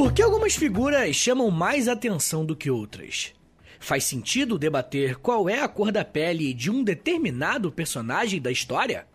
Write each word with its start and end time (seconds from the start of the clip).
Por 0.00 0.14
que 0.14 0.22
algumas 0.22 0.56
figuras 0.56 1.14
chamam 1.14 1.50
mais 1.50 1.86
atenção 1.86 2.42
do 2.42 2.56
que 2.56 2.70
outras? 2.70 3.34
Faz 3.78 4.04
sentido 4.04 4.58
debater 4.58 5.16
qual 5.16 5.46
é 5.46 5.60
a 5.60 5.68
cor 5.68 5.92
da 5.92 6.02
pele 6.02 6.54
de 6.54 6.70
um 6.70 6.82
determinado 6.82 7.70
personagem 7.70 8.40
da 8.40 8.50
história? 8.50 9.06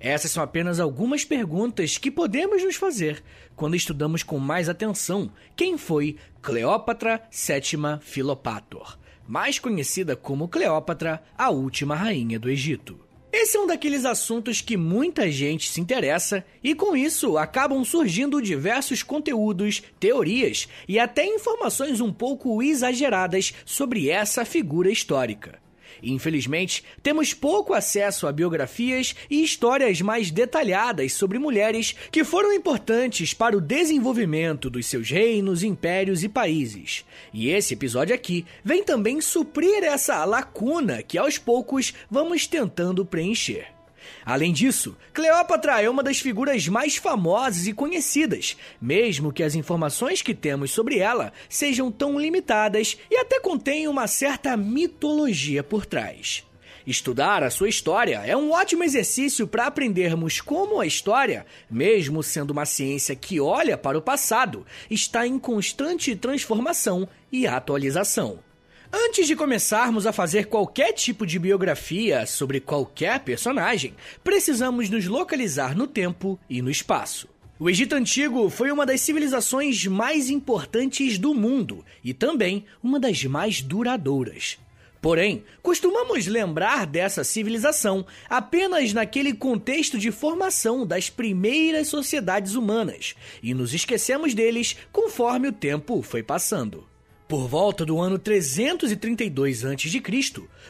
Essas 0.00 0.32
são 0.32 0.42
apenas 0.42 0.80
algumas 0.80 1.24
perguntas 1.24 1.96
que 1.96 2.10
podemos 2.10 2.60
nos 2.64 2.74
fazer 2.74 3.22
quando 3.54 3.76
estudamos 3.76 4.24
com 4.24 4.40
mais 4.40 4.68
atenção 4.68 5.30
quem 5.54 5.78
foi 5.78 6.16
Cleópatra 6.42 7.22
VII 7.30 8.00
Filopator, 8.00 8.98
mais 9.28 9.60
conhecida 9.60 10.16
como 10.16 10.48
Cleópatra, 10.48 11.22
a 11.38 11.50
última 11.50 11.94
rainha 11.94 12.36
do 12.36 12.50
Egito. 12.50 13.05
Esse 13.38 13.58
é 13.58 13.60
um 13.60 13.66
daqueles 13.66 14.06
assuntos 14.06 14.62
que 14.62 14.78
muita 14.78 15.30
gente 15.30 15.68
se 15.68 15.78
interessa 15.78 16.42
e 16.64 16.74
com 16.74 16.96
isso 16.96 17.36
acabam 17.36 17.84
surgindo 17.84 18.40
diversos 18.40 19.02
conteúdos, 19.02 19.82
teorias 20.00 20.66
e 20.88 20.98
até 20.98 21.26
informações 21.26 22.00
um 22.00 22.10
pouco 22.10 22.62
exageradas 22.62 23.52
sobre 23.66 24.08
essa 24.08 24.42
figura 24.46 24.90
histórica. 24.90 25.65
Infelizmente, 26.02 26.84
temos 27.02 27.32
pouco 27.32 27.74
acesso 27.74 28.26
a 28.26 28.32
biografias 28.32 29.14
e 29.30 29.42
histórias 29.42 30.00
mais 30.00 30.30
detalhadas 30.30 31.12
sobre 31.12 31.38
mulheres 31.38 31.94
que 32.10 32.24
foram 32.24 32.52
importantes 32.52 33.32
para 33.32 33.56
o 33.56 33.60
desenvolvimento 33.60 34.68
dos 34.68 34.86
seus 34.86 35.10
reinos, 35.10 35.62
impérios 35.62 36.22
e 36.22 36.28
países. 36.28 37.04
E 37.32 37.48
esse 37.48 37.74
episódio 37.74 38.14
aqui 38.14 38.44
vem 38.64 38.82
também 38.82 39.20
suprir 39.20 39.84
essa 39.84 40.24
lacuna 40.24 41.02
que 41.02 41.18
aos 41.18 41.38
poucos 41.38 41.94
vamos 42.10 42.46
tentando 42.46 43.04
preencher. 43.04 43.75
Além 44.24 44.52
disso, 44.52 44.96
Cleópatra 45.12 45.80
é 45.80 45.88
uma 45.88 46.02
das 46.02 46.18
figuras 46.18 46.66
mais 46.68 46.96
famosas 46.96 47.66
e 47.66 47.72
conhecidas, 47.72 48.56
mesmo 48.80 49.32
que 49.32 49.42
as 49.42 49.54
informações 49.54 50.22
que 50.22 50.34
temos 50.34 50.70
sobre 50.70 50.98
ela 50.98 51.32
sejam 51.48 51.90
tão 51.90 52.18
limitadas 52.18 52.96
e 53.10 53.16
até 53.16 53.40
contenham 53.40 53.92
uma 53.92 54.06
certa 54.06 54.56
mitologia 54.56 55.62
por 55.62 55.86
trás. 55.86 56.44
Estudar 56.86 57.42
a 57.42 57.50
sua 57.50 57.68
história 57.68 58.22
é 58.24 58.36
um 58.36 58.52
ótimo 58.52 58.84
exercício 58.84 59.48
para 59.48 59.66
aprendermos 59.66 60.40
como 60.40 60.80
a 60.80 60.86
história, 60.86 61.44
mesmo 61.68 62.22
sendo 62.22 62.52
uma 62.52 62.64
ciência 62.64 63.16
que 63.16 63.40
olha 63.40 63.76
para 63.76 63.98
o 63.98 64.02
passado, 64.02 64.64
está 64.88 65.26
em 65.26 65.36
constante 65.36 66.14
transformação 66.14 67.08
e 67.32 67.44
atualização. 67.44 68.45
Antes 68.92 69.26
de 69.26 69.34
começarmos 69.34 70.06
a 70.06 70.12
fazer 70.12 70.46
qualquer 70.46 70.92
tipo 70.92 71.26
de 71.26 71.38
biografia 71.38 72.24
sobre 72.24 72.60
qualquer 72.60 73.20
personagem, 73.20 73.94
precisamos 74.22 74.88
nos 74.88 75.06
localizar 75.06 75.76
no 75.76 75.86
tempo 75.86 76.38
e 76.48 76.62
no 76.62 76.70
espaço. 76.70 77.28
O 77.58 77.68
Egito 77.68 77.94
Antigo 77.94 78.48
foi 78.50 78.70
uma 78.70 78.86
das 78.86 79.00
civilizações 79.00 79.86
mais 79.86 80.30
importantes 80.30 81.18
do 81.18 81.34
mundo 81.34 81.84
e 82.04 82.12
também 82.12 82.64
uma 82.82 83.00
das 83.00 83.24
mais 83.24 83.60
duradouras. 83.62 84.58
Porém, 85.00 85.44
costumamos 85.62 86.26
lembrar 86.26 86.86
dessa 86.86 87.24
civilização 87.24 88.06
apenas 88.28 88.92
naquele 88.92 89.32
contexto 89.32 89.98
de 89.98 90.10
formação 90.10 90.86
das 90.86 91.08
primeiras 91.08 91.88
sociedades 91.88 92.54
humanas 92.54 93.14
e 93.42 93.54
nos 93.54 93.72
esquecemos 93.72 94.34
deles 94.34 94.76
conforme 94.92 95.48
o 95.48 95.52
tempo 95.52 96.02
foi 96.02 96.22
passando. 96.22 96.86
Por 97.28 97.48
volta 97.48 97.84
do 97.84 97.98
ano 98.00 98.20
332 98.20 99.64
a.C., 99.64 100.02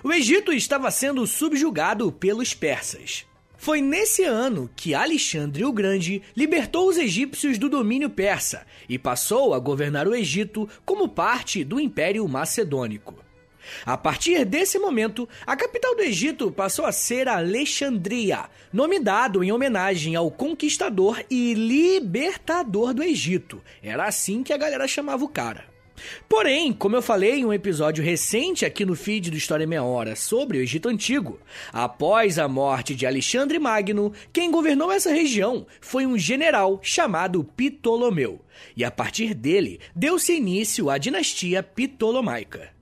o 0.02 0.10
Egito 0.10 0.50
estava 0.50 0.90
sendo 0.90 1.26
subjugado 1.26 2.10
pelos 2.10 2.54
persas. 2.54 3.26
Foi 3.58 3.82
nesse 3.82 4.24
ano 4.24 4.70
que 4.74 4.94
Alexandre 4.94 5.66
o 5.66 5.72
Grande 5.72 6.22
libertou 6.34 6.88
os 6.88 6.96
egípcios 6.96 7.58
do 7.58 7.68
domínio 7.68 8.08
persa 8.08 8.66
e 8.88 8.98
passou 8.98 9.52
a 9.52 9.58
governar 9.58 10.08
o 10.08 10.14
Egito 10.14 10.66
como 10.82 11.10
parte 11.10 11.62
do 11.62 11.78
Império 11.78 12.26
Macedônico. 12.26 13.22
A 13.84 13.98
partir 13.98 14.46
desse 14.46 14.78
momento, 14.78 15.28
a 15.46 15.54
capital 15.56 15.94
do 15.94 16.02
Egito 16.02 16.50
passou 16.50 16.86
a 16.86 16.92
ser 16.92 17.28
Alexandria, 17.28 18.48
nome 18.72 18.98
dado 18.98 19.44
em 19.44 19.52
homenagem 19.52 20.16
ao 20.16 20.30
conquistador 20.30 21.22
e 21.28 21.52
libertador 21.52 22.94
do 22.94 23.02
Egito. 23.02 23.62
Era 23.82 24.06
assim 24.06 24.42
que 24.42 24.54
a 24.54 24.56
galera 24.56 24.88
chamava 24.88 25.22
o 25.22 25.28
cara. 25.28 25.75
Porém, 26.28 26.72
como 26.72 26.96
eu 26.96 27.02
falei 27.02 27.40
em 27.40 27.44
um 27.44 27.52
episódio 27.52 28.02
recente 28.02 28.64
aqui 28.64 28.84
no 28.84 28.94
feed 28.94 29.30
do 29.30 29.36
História 29.36 29.66
Meia 29.66 29.82
Hora 29.82 30.16
sobre 30.16 30.58
o 30.58 30.60
Egito 30.60 30.88
Antigo, 30.88 31.40
após 31.72 32.38
a 32.38 32.48
morte 32.48 32.94
de 32.94 33.06
Alexandre 33.06 33.58
Magno, 33.58 34.12
quem 34.32 34.50
governou 34.50 34.92
essa 34.92 35.12
região 35.12 35.66
foi 35.80 36.06
um 36.06 36.18
general 36.18 36.80
chamado 36.82 37.44
Ptolomeu, 37.44 38.40
e 38.76 38.84
a 38.84 38.90
partir 38.90 39.34
dele 39.34 39.80
deu-se 39.94 40.34
início 40.34 40.90
à 40.90 40.98
dinastia 40.98 41.62
Ptolomaica. 41.62 42.76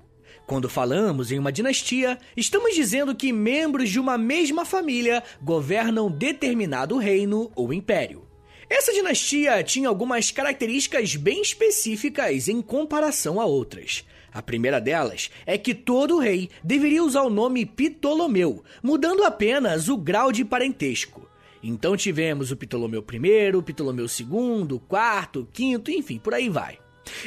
Quando 0.46 0.69
falamos 0.69 1.32
em 1.32 1.38
uma 1.38 1.50
dinastia, 1.50 2.19
estamos 2.36 2.75
dizendo 2.75 3.14
que 3.14 3.32
membros 3.32 3.88
de 3.88 3.98
uma 3.98 4.19
mesma 4.19 4.66
família 4.66 5.22
governam 5.41 6.10
determinado 6.10 6.98
reino 6.98 7.50
ou 7.54 7.72
império. 7.72 8.24
Essa 8.69 8.92
dinastia 8.92 9.62
tinha 9.62 9.88
algumas 9.88 10.30
características 10.30 11.16
bem 11.16 11.42
específicas 11.42 12.48
em 12.48 12.62
comparação 12.62 13.41
a 13.41 13.44
outras. 13.44 14.04
A 14.32 14.42
primeira 14.42 14.80
delas 14.80 15.30
é 15.47 15.56
que 15.56 15.75
todo 15.75 16.19
rei 16.19 16.50
deveria 16.62 17.04
usar 17.04 17.22
o 17.22 17.30
nome 17.30 17.64
Ptolomeu, 17.64 18.64
mudando 18.82 19.22
apenas 19.22 19.88
o 19.88 19.97
grau 19.97 20.32
de 20.32 20.44
parentesco. 20.44 21.28
Então 21.62 21.97
tivemos 21.97 22.50
o 22.50 22.56
Ptolomeu 22.56 23.04
I, 23.12 23.62
Ptolomeu 23.62 24.06
II, 24.06 24.81
quarto, 24.88 25.48
quinto, 25.52 25.91
enfim, 25.91 26.19
por 26.19 26.34
aí 26.34 26.48
vai. 26.48 26.78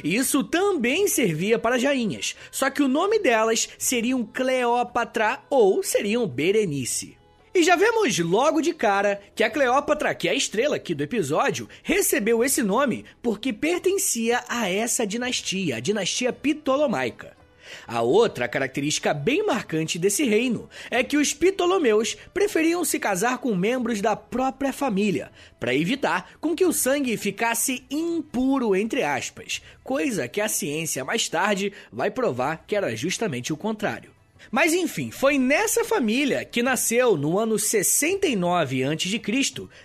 Isso 0.04 0.44
também 0.44 1.08
servia 1.08 1.58
para 1.58 1.78
jainhas, 1.78 2.36
só 2.52 2.70
que 2.70 2.84
o 2.84 2.88
nome 2.88 3.20
delas 3.20 3.70
seriam 3.78 4.24
Cleópatra 4.24 5.40
ou 5.50 5.82
seriam 5.84 6.28
Berenice. 6.28 7.18
E 7.58 7.64
já 7.64 7.76
vemos 7.76 8.20
logo 8.20 8.62
de 8.62 8.72
cara 8.72 9.20
que 9.34 9.44
a 9.44 9.50
Cleópatra, 9.50 10.14
que 10.14 10.28
é 10.28 10.32
a 10.32 10.36
estrela 10.36 10.76
aqui 10.76 10.94
do 10.94 11.02
episódio, 11.02 11.68
recebeu 11.82 12.44
esse 12.44 12.62
nome 12.62 13.04
porque 13.20 13.52
pertencia 13.52 14.44
a 14.48 14.70
essa 14.70 15.08
dinastia, 15.08 15.78
a 15.78 15.80
dinastia 15.80 16.32
Ptolomaica. 16.32 17.36
A 17.88 18.04
outra 18.04 18.48
característica 18.48 19.12
bem 19.12 19.44
marcante 19.44 19.98
desse 19.98 20.24
reino 20.24 20.70
é 20.92 21.04
que 21.04 21.18
os 21.18 21.34
Ptolomeus 21.34 22.16
preferiam 22.32 22.86
se 22.86 23.00
casar 23.00 23.40
com 23.40 23.56
membros 23.56 24.02
da 24.02 24.16
própria 24.16 24.72
família, 24.72 25.32
para 25.60 25.74
evitar 25.74 26.34
com 26.40 26.56
que 26.56 26.64
o 26.64 26.72
sangue 26.72 27.18
ficasse 27.18 27.84
impuro 27.90 28.76
entre 28.76 29.02
aspas, 29.02 29.64
coisa 29.84 30.28
que 30.28 30.40
a 30.40 30.48
ciência 30.48 31.04
mais 31.04 31.28
tarde 31.28 31.74
vai 31.92 32.12
provar 32.12 32.66
que 32.68 32.76
era 32.76 32.96
justamente 32.96 33.52
o 33.52 33.58
contrário. 33.58 34.17
Mas 34.52 34.74
enfim, 34.74 35.12
foi 35.12 35.38
nessa 35.38 35.84
família 35.84 36.46
que 36.46 36.64
nasceu 36.64 37.18
no 37.18 37.38
ano 37.38 37.60
69 37.60 38.84
a.C., 38.84 39.22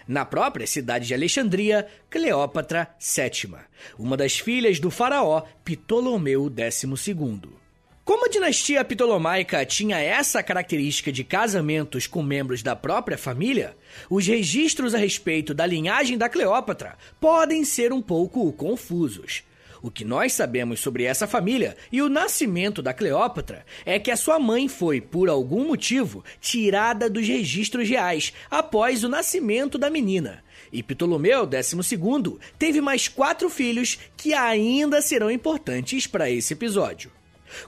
na 0.06 0.24
própria 0.24 0.66
cidade 0.66 1.06
de 1.06 1.14
Alexandria, 1.14 1.86
Cleópatra 2.08 2.88
VII, 3.00 3.56
uma 3.98 4.16
das 4.16 4.38
filhas 4.38 4.78
do 4.78 4.90
faraó 4.90 5.42
Ptolomeu 5.64 6.50
XII. 6.50 7.62
Como 8.04 8.26
a 8.26 8.28
dinastia 8.28 8.84
ptolomaica 8.84 9.64
tinha 9.64 9.96
essa 9.96 10.42
característica 10.42 11.12
de 11.12 11.22
casamentos 11.22 12.08
com 12.08 12.20
membros 12.20 12.60
da 12.60 12.74
própria 12.74 13.16
família, 13.16 13.76
os 14.10 14.26
registros 14.26 14.92
a 14.92 14.98
respeito 14.98 15.54
da 15.54 15.64
linhagem 15.64 16.18
da 16.18 16.28
Cleópatra 16.28 16.98
podem 17.20 17.64
ser 17.64 17.92
um 17.92 18.02
pouco 18.02 18.52
confusos. 18.54 19.44
O 19.82 19.90
que 19.90 20.04
nós 20.04 20.32
sabemos 20.32 20.78
sobre 20.78 21.02
essa 21.02 21.26
família 21.26 21.76
e 21.90 22.00
o 22.00 22.08
nascimento 22.08 22.80
da 22.80 22.94
Cleópatra 22.94 23.66
é 23.84 23.98
que 23.98 24.12
a 24.12 24.16
sua 24.16 24.38
mãe 24.38 24.68
foi, 24.68 25.00
por 25.00 25.28
algum 25.28 25.66
motivo, 25.66 26.24
tirada 26.40 27.10
dos 27.10 27.26
registros 27.26 27.88
reais 27.88 28.32
após 28.48 29.02
o 29.02 29.08
nascimento 29.08 29.76
da 29.76 29.90
menina. 29.90 30.44
E 30.72 30.84
Ptolomeu 30.84 31.48
XII 31.50 32.38
teve 32.56 32.80
mais 32.80 33.08
quatro 33.08 33.50
filhos 33.50 33.98
que 34.16 34.32
ainda 34.32 35.02
serão 35.02 35.28
importantes 35.28 36.06
para 36.06 36.30
esse 36.30 36.52
episódio. 36.52 37.10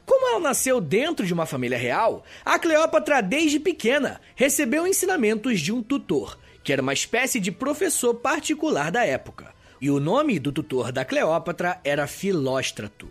Como 0.06 0.28
ela 0.28 0.38
nasceu 0.38 0.80
dentro 0.80 1.26
de 1.26 1.34
uma 1.34 1.46
família 1.46 1.76
real, 1.76 2.24
a 2.44 2.60
Cleópatra, 2.60 3.20
desde 3.20 3.58
pequena, 3.58 4.20
recebeu 4.36 4.86
ensinamentos 4.86 5.60
de 5.60 5.72
um 5.72 5.82
tutor, 5.82 6.38
que 6.62 6.72
era 6.72 6.80
uma 6.80 6.92
espécie 6.92 7.40
de 7.40 7.50
professor 7.50 8.14
particular 8.14 8.92
da 8.92 9.04
época 9.04 9.53
e 9.84 9.90
o 9.90 10.00
nome 10.00 10.38
do 10.38 10.50
tutor 10.50 10.90
da 10.90 11.04
Cleópatra 11.04 11.78
era 11.84 12.06
Filóstrato. 12.06 13.06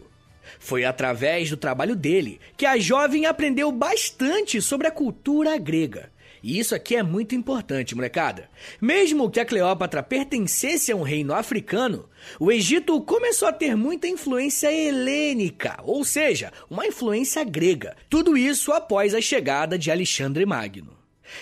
Foi 0.57 0.83
através 0.83 1.51
do 1.51 1.55
trabalho 1.55 1.95
dele 1.95 2.39
que 2.57 2.65
a 2.65 2.79
jovem 2.79 3.27
aprendeu 3.27 3.71
bastante 3.71 4.59
sobre 4.59 4.87
a 4.87 4.91
cultura 4.91 5.55
grega. 5.59 6.09
E 6.41 6.57
isso 6.57 6.73
aqui 6.73 6.95
é 6.95 7.03
muito 7.03 7.35
importante, 7.35 7.93
molecada. 7.93 8.49
Mesmo 8.81 9.29
que 9.29 9.39
a 9.39 9.45
Cleópatra 9.45 10.01
pertencesse 10.01 10.91
a 10.91 10.95
um 10.95 11.03
reino 11.03 11.35
africano, 11.35 12.09
o 12.39 12.51
Egito 12.51 12.99
começou 13.01 13.47
a 13.47 13.53
ter 13.53 13.75
muita 13.75 14.07
influência 14.07 14.73
helênica, 14.73 15.77
ou 15.83 16.03
seja, 16.03 16.51
uma 16.71 16.87
influência 16.87 17.43
grega. 17.43 17.95
Tudo 18.09 18.35
isso 18.35 18.71
após 18.71 19.13
a 19.13 19.21
chegada 19.21 19.77
de 19.77 19.91
Alexandre 19.91 20.43
Magno. 20.43 20.92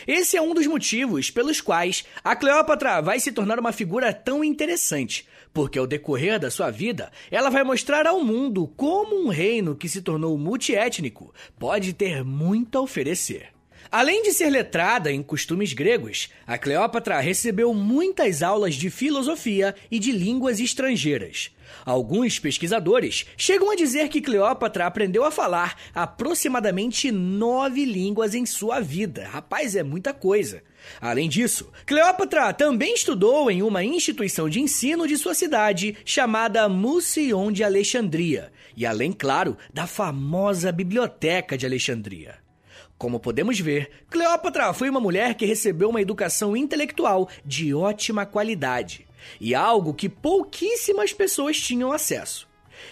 Esse 0.08 0.38
é 0.38 0.42
um 0.42 0.54
dos 0.54 0.68
motivos 0.68 1.30
pelos 1.30 1.62
quais 1.62 2.06
a 2.24 2.36
Cleópatra 2.36 3.02
vai 3.02 3.20
se 3.20 3.32
tornar 3.32 3.60
uma 3.60 3.72
figura 3.72 4.14
tão 4.14 4.44
interessante, 4.44 5.28
porque 5.54 5.78
ao 5.78 5.88
decorrer 5.88 6.40
da 6.40 6.52
sua 6.52 6.70
vida, 6.70 7.12
ela 7.30 7.50
vai 7.50 7.64
mostrar 7.64 8.08
ao 8.08 8.24
mundo 8.24 8.68
como 8.76 9.24
um 9.24 9.30
reino 9.30 9.76
que 9.76 9.90
se 9.90 10.02
tornou 10.02 10.38
multiétnico 10.38 11.34
pode 11.60 11.94
ter 11.94 12.24
muito 12.24 12.78
a 12.78 12.82
oferecer. 12.82 13.61
Além 13.90 14.24
de 14.24 14.32
ser 14.32 14.50
letrada 14.50 15.12
em 15.12 15.22
costumes 15.22 15.74
gregos, 15.74 16.30
a 16.46 16.58
Cleópatra 16.58 17.20
recebeu 17.20 17.74
muitas 17.74 18.42
aulas 18.42 18.76
de 18.76 18.90
filosofia 18.90 19.76
e 19.90 20.00
de 20.00 20.12
línguas 20.12 20.60
estrangeiras. 20.60 21.52
Alguns 21.86 22.40
pesquisadores 22.40 23.26
chegam 23.38 23.72
a 23.72 23.76
dizer 23.76 24.10
que 24.10 24.22
Cleópatra 24.22 24.86
aprendeu 24.86 25.24
a 25.24 25.32
falar 25.32 25.78
aproximadamente 25.94 27.12
nove 27.12 27.86
línguas 27.86 28.36
em 28.36 28.46
sua 28.46 28.80
vida. 28.80 29.28
Rapaz, 29.28 29.76
é 29.76 29.84
muita 29.84 30.14
coisa. 30.14 30.62
Além 31.00 31.30
disso, 31.30 31.70
Cleópatra 31.86 32.54
também 32.54 32.94
estudou 32.94 33.50
em 33.50 33.62
uma 33.62 33.84
instituição 33.84 34.50
de 34.50 34.60
ensino 34.60 35.08
de 35.08 35.18
sua 35.18 35.34
cidade 35.34 35.96
chamada 36.06 36.68
Musion 36.68 37.52
de 37.52 37.64
Alexandria, 37.64 38.52
e 38.76 38.86
além, 38.86 39.12
claro, 39.12 39.58
da 39.74 39.86
famosa 39.86 40.72
Biblioteca 40.72 41.58
de 41.58 41.66
Alexandria. 41.66 42.41
Como 43.02 43.20
podemos 43.20 43.60
ver, 43.60 43.90
Cleópatra 44.12 44.72
foi 44.76 44.88
uma 44.88 45.00
mulher 45.00 45.34
que 45.34 45.44
recebeu 45.44 45.90
uma 45.90 46.04
educação 46.04 46.56
intelectual 46.56 47.28
de 47.44 47.74
ótima 47.74 48.28
qualidade 48.28 49.08
e 49.40 49.56
algo 49.56 49.92
que 49.92 50.08
pouquíssimas 50.08 51.12
pessoas 51.12 51.60
tinham 51.60 51.92
acesso. 51.92 52.48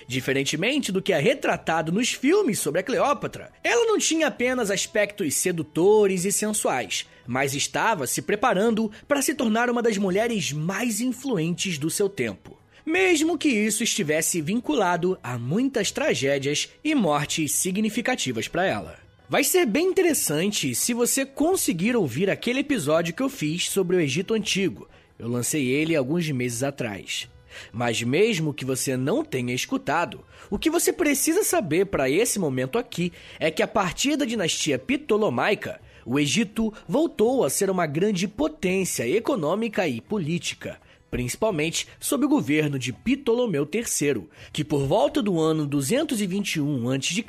Diferentemente 0.07 0.91
do 0.91 0.99
que 0.99 1.13
é 1.13 1.19
retratado 1.19 1.91
nos 1.91 2.09
filmes 2.11 2.57
sobre 2.57 2.79
a 2.79 2.83
Cleópatra, 2.83 3.51
ela 3.63 3.85
não 3.85 3.99
tinha 3.99 4.25
apenas 4.25 4.71
aspectos 4.71 5.35
sedutores 5.35 6.25
e 6.25 6.31
sensuais, 6.31 7.05
mas 7.27 7.53
estava 7.53 8.07
se 8.07 8.23
preparando 8.23 8.91
para 9.07 9.21
se 9.21 9.35
tornar 9.35 9.69
uma 9.69 9.83
das 9.83 9.99
mulheres 9.99 10.51
mais 10.51 11.01
influentes 11.01 11.77
do 11.77 11.91
seu 11.91 12.09
tempo. 12.09 12.57
Mesmo 12.83 13.37
que 13.37 13.49
isso 13.49 13.83
estivesse 13.83 14.41
vinculado 14.41 15.19
a 15.21 15.37
muitas 15.37 15.91
tragédias 15.91 16.67
e 16.83 16.95
mortes 16.95 17.51
significativas 17.51 18.47
para 18.47 18.65
ela. 18.65 19.08
Vai 19.29 19.43
ser 19.43 19.67
bem 19.67 19.85
interessante 19.85 20.73
se 20.73 20.91
você 20.91 21.23
conseguir 21.23 21.95
ouvir 21.95 22.31
aquele 22.31 22.61
episódio 22.61 23.13
que 23.13 23.21
eu 23.21 23.29
fiz 23.29 23.69
sobre 23.69 23.95
o 23.95 23.99
Egito 23.99 24.33
Antigo. 24.33 24.89
Eu 25.19 25.27
lancei 25.27 25.67
ele 25.67 25.95
alguns 25.95 26.27
meses 26.31 26.63
atrás. 26.63 27.29
Mas 27.71 28.01
mesmo 28.01 28.55
que 28.55 28.65
você 28.65 28.97
não 28.97 29.23
tenha 29.23 29.53
escutado, 29.53 30.25
o 30.49 30.57
que 30.57 30.67
você 30.67 30.91
precisa 30.91 31.43
saber 31.43 31.85
para 31.85 32.09
esse 32.09 32.39
momento 32.39 32.79
aqui 32.79 33.13
é 33.39 33.51
que 33.51 33.61
a 33.61 33.67
partir 33.67 34.15
da 34.15 34.25
dinastia 34.25 34.79
Ptolomaica, 34.79 35.79
o 36.03 36.17
Egito 36.17 36.73
voltou 36.87 37.43
a 37.43 37.51
ser 37.51 37.69
uma 37.69 37.85
grande 37.85 38.27
potência 38.27 39.07
econômica 39.07 39.87
e 39.87 40.01
política 40.01 40.79
principalmente 41.09 41.87
sob 41.99 42.25
o 42.25 42.29
governo 42.29 42.77
de 42.77 42.93
Ptolomeu 42.93 43.67
III, 43.71 44.23
que 44.51 44.63
por 44.63 44.85
volta 44.85 45.21
do 45.21 45.39
ano 45.39 45.65
221 45.65 46.89
a.C. 46.89 47.25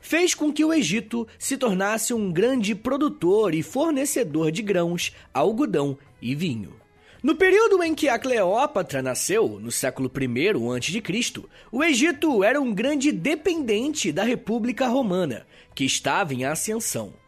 fez 0.00 0.34
com 0.34 0.52
que 0.52 0.64
o 0.64 0.72
Egito 0.72 1.26
se 1.38 1.56
tornasse 1.56 2.12
um 2.14 2.32
grande 2.32 2.74
produtor 2.74 3.54
e 3.54 3.62
fornecedor 3.62 4.50
de 4.50 4.62
grãos, 4.62 5.12
algodão 5.32 5.96
e 6.20 6.34
vinho. 6.34 6.74
No 7.22 7.36
período 7.36 7.80
em 7.84 7.94
que 7.94 8.08
a 8.08 8.18
Cleópatra 8.18 9.00
nasceu, 9.00 9.60
no 9.60 9.70
século 9.70 10.10
I 10.20 10.48
a.C., 10.48 11.42
o 11.70 11.84
Egito 11.84 12.42
era 12.42 12.60
um 12.60 12.74
grande 12.74 13.12
dependente 13.12 14.10
da 14.10 14.24
República 14.24 14.88
Romana, 14.88 15.46
que 15.72 15.84
estava 15.84 16.34
em 16.34 16.44
ascensão. 16.44 17.21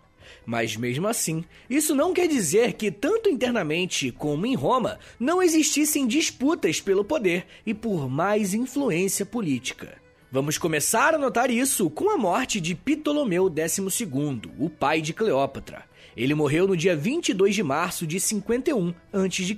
Mas 0.46 0.76
mesmo 0.76 1.06
assim, 1.08 1.44
isso 1.68 1.94
não 1.94 2.12
quer 2.12 2.28
dizer 2.28 2.74
que, 2.74 2.90
tanto 2.90 3.28
internamente 3.28 4.10
como 4.12 4.44
em 4.46 4.54
Roma, 4.54 4.98
não 5.18 5.42
existissem 5.42 6.06
disputas 6.06 6.80
pelo 6.80 7.04
poder 7.04 7.46
e 7.64 7.72
por 7.72 8.08
mais 8.08 8.52
influência 8.52 9.24
política. 9.24 10.02
Vamos 10.30 10.58
começar 10.58 11.14
a 11.14 11.18
notar 11.18 11.50
isso 11.50 11.88
com 11.88 12.10
a 12.10 12.18
morte 12.18 12.60
de 12.60 12.74
Ptolomeu 12.74 13.48
XII, 13.48 14.50
o 14.58 14.68
pai 14.68 15.00
de 15.00 15.12
Cleópatra. 15.12 15.84
Ele 16.16 16.34
morreu 16.34 16.66
no 16.66 16.76
dia 16.76 16.96
22 16.96 17.54
de 17.54 17.62
março 17.62 18.06
de 18.06 18.20
51 18.20 18.92
a.C. 19.12 19.56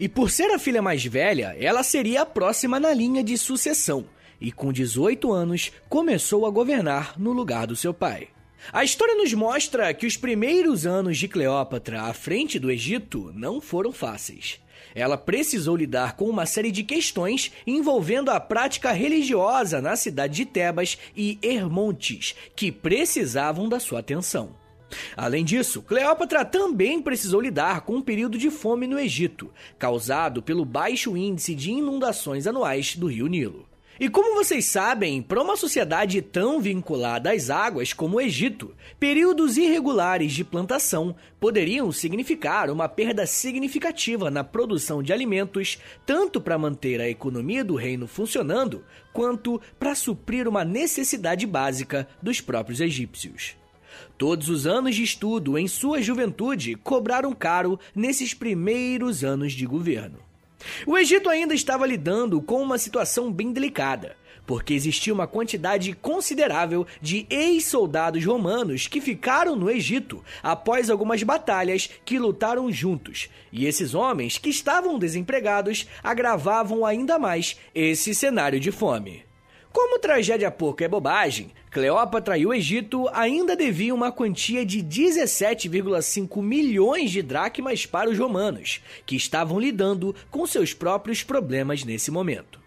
E 0.00 0.08
por 0.08 0.30
ser 0.30 0.50
a 0.50 0.58
filha 0.58 0.82
mais 0.82 1.04
velha, 1.04 1.56
ela 1.58 1.82
seria 1.82 2.22
a 2.22 2.26
próxima 2.26 2.80
na 2.80 2.92
linha 2.92 3.22
de 3.22 3.36
sucessão, 3.38 4.06
e 4.40 4.50
com 4.50 4.72
18 4.72 5.30
anos 5.32 5.72
começou 5.88 6.46
a 6.46 6.50
governar 6.50 7.18
no 7.18 7.32
lugar 7.32 7.66
do 7.66 7.76
seu 7.76 7.94
pai. 7.94 8.28
A 8.70 8.84
história 8.84 9.14
nos 9.16 9.32
mostra 9.32 9.92
que 9.92 10.06
os 10.06 10.16
primeiros 10.16 10.86
anos 10.86 11.18
de 11.18 11.26
Cleópatra 11.26 12.02
à 12.02 12.12
frente 12.12 12.58
do 12.58 12.70
Egito 12.70 13.32
não 13.34 13.60
foram 13.60 13.90
fáceis. 13.90 14.60
Ela 14.94 15.16
precisou 15.16 15.74
lidar 15.74 16.16
com 16.16 16.28
uma 16.28 16.46
série 16.46 16.70
de 16.70 16.82
questões 16.82 17.50
envolvendo 17.66 18.30
a 18.30 18.38
prática 18.38 18.92
religiosa 18.92 19.80
na 19.80 19.96
cidade 19.96 20.36
de 20.36 20.46
Tebas 20.46 20.98
e 21.16 21.38
Hermontes, 21.42 22.34
que 22.54 22.70
precisavam 22.70 23.68
da 23.68 23.80
sua 23.80 24.00
atenção. 24.00 24.54
Além 25.16 25.44
disso, 25.44 25.82
Cleópatra 25.82 26.44
também 26.44 27.00
precisou 27.00 27.40
lidar 27.40 27.80
com 27.80 27.96
um 27.96 28.02
período 28.02 28.36
de 28.36 28.50
fome 28.50 28.86
no 28.86 28.98
Egito, 28.98 29.50
causado 29.78 30.42
pelo 30.42 30.64
baixo 30.64 31.16
índice 31.16 31.54
de 31.54 31.70
inundações 31.70 32.46
anuais 32.46 32.94
do 32.94 33.06
rio 33.06 33.26
Nilo. 33.26 33.71
E 34.00 34.08
como 34.08 34.34
vocês 34.34 34.64
sabem, 34.64 35.20
para 35.20 35.42
uma 35.42 35.54
sociedade 35.54 36.22
tão 36.22 36.60
vinculada 36.60 37.30
às 37.30 37.50
águas 37.50 37.92
como 37.92 38.16
o 38.16 38.20
Egito, 38.20 38.74
períodos 38.98 39.58
irregulares 39.58 40.32
de 40.32 40.42
plantação 40.42 41.14
poderiam 41.38 41.92
significar 41.92 42.70
uma 42.70 42.88
perda 42.88 43.26
significativa 43.26 44.30
na 44.30 44.42
produção 44.42 45.02
de 45.02 45.12
alimentos, 45.12 45.78
tanto 46.06 46.40
para 46.40 46.58
manter 46.58 47.00
a 47.00 47.08
economia 47.08 47.62
do 47.62 47.74
reino 47.74 48.06
funcionando, 48.06 48.82
quanto 49.12 49.60
para 49.78 49.94
suprir 49.94 50.48
uma 50.48 50.64
necessidade 50.64 51.46
básica 51.46 52.08
dos 52.22 52.40
próprios 52.40 52.80
egípcios. 52.80 53.56
Todos 54.16 54.48
os 54.48 54.66
anos 54.66 54.96
de 54.96 55.02
estudo 55.02 55.58
em 55.58 55.68
sua 55.68 56.00
juventude 56.00 56.76
cobraram 56.76 57.34
caro 57.34 57.78
nesses 57.94 58.32
primeiros 58.32 59.22
anos 59.22 59.52
de 59.52 59.66
governo. 59.66 60.31
O 60.86 60.96
Egito 60.96 61.28
ainda 61.28 61.54
estava 61.54 61.86
lidando 61.86 62.40
com 62.40 62.62
uma 62.62 62.78
situação 62.78 63.32
bem 63.32 63.52
delicada, 63.52 64.16
porque 64.46 64.74
existia 64.74 65.12
uma 65.12 65.26
quantidade 65.26 65.92
considerável 65.94 66.86
de 67.00 67.26
ex-soldados 67.30 68.24
romanos 68.24 68.86
que 68.86 69.00
ficaram 69.00 69.56
no 69.56 69.70
Egito 69.70 70.22
após 70.42 70.90
algumas 70.90 71.22
batalhas 71.22 71.88
que 72.04 72.18
lutaram 72.18 72.70
juntos, 72.70 73.28
e 73.52 73.66
esses 73.66 73.94
homens 73.94 74.38
que 74.38 74.50
estavam 74.50 74.98
desempregados 74.98 75.86
agravavam 76.02 76.84
ainda 76.84 77.18
mais 77.18 77.56
esse 77.74 78.14
cenário 78.14 78.58
de 78.60 78.70
fome. 78.70 79.24
Como 79.72 79.98
tragédia 79.98 80.50
pouco 80.50 80.84
é 80.84 80.88
bobagem, 80.88 81.50
Cleópatra 81.70 82.36
e 82.36 82.44
o 82.44 82.52
Egito 82.52 83.08
ainda 83.10 83.56
deviam 83.56 83.96
uma 83.96 84.12
quantia 84.12 84.66
de 84.66 84.82
17,5 84.82 86.42
milhões 86.42 87.10
de 87.10 87.22
dracmas 87.22 87.86
para 87.86 88.10
os 88.10 88.18
romanos, 88.18 88.82
que 89.06 89.16
estavam 89.16 89.58
lidando 89.58 90.14
com 90.30 90.46
seus 90.46 90.74
próprios 90.74 91.22
problemas 91.22 91.84
nesse 91.84 92.10
momento. 92.10 92.60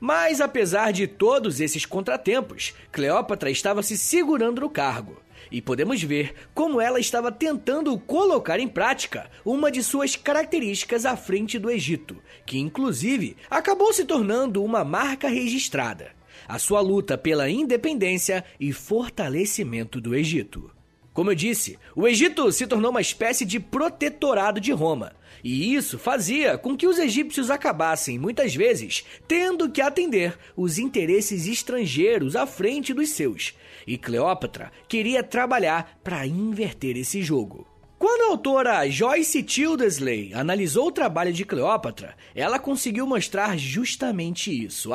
Mas 0.00 0.40
apesar 0.40 0.92
de 0.92 1.06
todos 1.06 1.60
esses 1.60 1.84
contratempos, 1.84 2.72
Cleópatra 2.90 3.50
estava 3.50 3.82
se 3.82 3.98
segurando 3.98 4.62
no 4.62 4.70
cargo. 4.70 5.20
E 5.52 5.60
podemos 5.60 6.02
ver 6.02 6.34
como 6.54 6.80
ela 6.80 6.98
estava 6.98 7.30
tentando 7.30 7.98
colocar 7.98 8.58
em 8.58 8.68
prática 8.68 9.30
uma 9.44 9.70
de 9.70 9.82
suas 9.82 10.16
características 10.16 11.04
à 11.04 11.16
frente 11.16 11.58
do 11.58 11.70
Egito, 11.70 12.16
que 12.46 12.58
inclusive 12.58 13.36
acabou 13.50 13.92
se 13.92 14.04
tornando 14.04 14.64
uma 14.64 14.84
marca 14.84 15.28
registrada 15.28 16.18
a 16.50 16.58
sua 16.58 16.80
luta 16.80 17.16
pela 17.16 17.48
independência 17.48 18.44
e 18.58 18.72
fortalecimento 18.72 20.00
do 20.00 20.16
Egito. 20.16 20.68
Como 21.12 21.30
eu 21.30 21.34
disse, 21.34 21.78
o 21.94 22.08
Egito 22.08 22.50
se 22.50 22.66
tornou 22.66 22.90
uma 22.90 23.00
espécie 23.00 23.44
de 23.44 23.60
protetorado 23.60 24.60
de 24.60 24.72
Roma, 24.72 25.12
e 25.44 25.72
isso 25.74 25.96
fazia 25.96 26.58
com 26.58 26.76
que 26.76 26.88
os 26.88 26.98
egípcios 26.98 27.50
acabassem, 27.50 28.18
muitas 28.18 28.52
vezes, 28.52 29.04
tendo 29.28 29.70
que 29.70 29.80
atender 29.80 30.36
os 30.56 30.76
interesses 30.76 31.46
estrangeiros 31.46 32.34
à 32.34 32.46
frente 32.46 32.92
dos 32.92 33.10
seus, 33.10 33.54
e 33.86 33.96
Cleópatra 33.96 34.72
queria 34.88 35.22
trabalhar 35.22 36.00
para 36.02 36.26
inverter 36.26 36.96
esse 36.96 37.22
jogo. 37.22 37.69
Quando 38.00 38.22
a 38.22 38.26
autora 38.28 38.88
Joyce 38.88 39.42
Tildesley 39.42 40.32
analisou 40.32 40.86
o 40.86 40.90
trabalho 40.90 41.34
de 41.34 41.44
Cleópatra, 41.44 42.16
ela 42.34 42.58
conseguiu 42.58 43.06
mostrar 43.06 43.58
justamente 43.58 44.50
isso. 44.64 44.88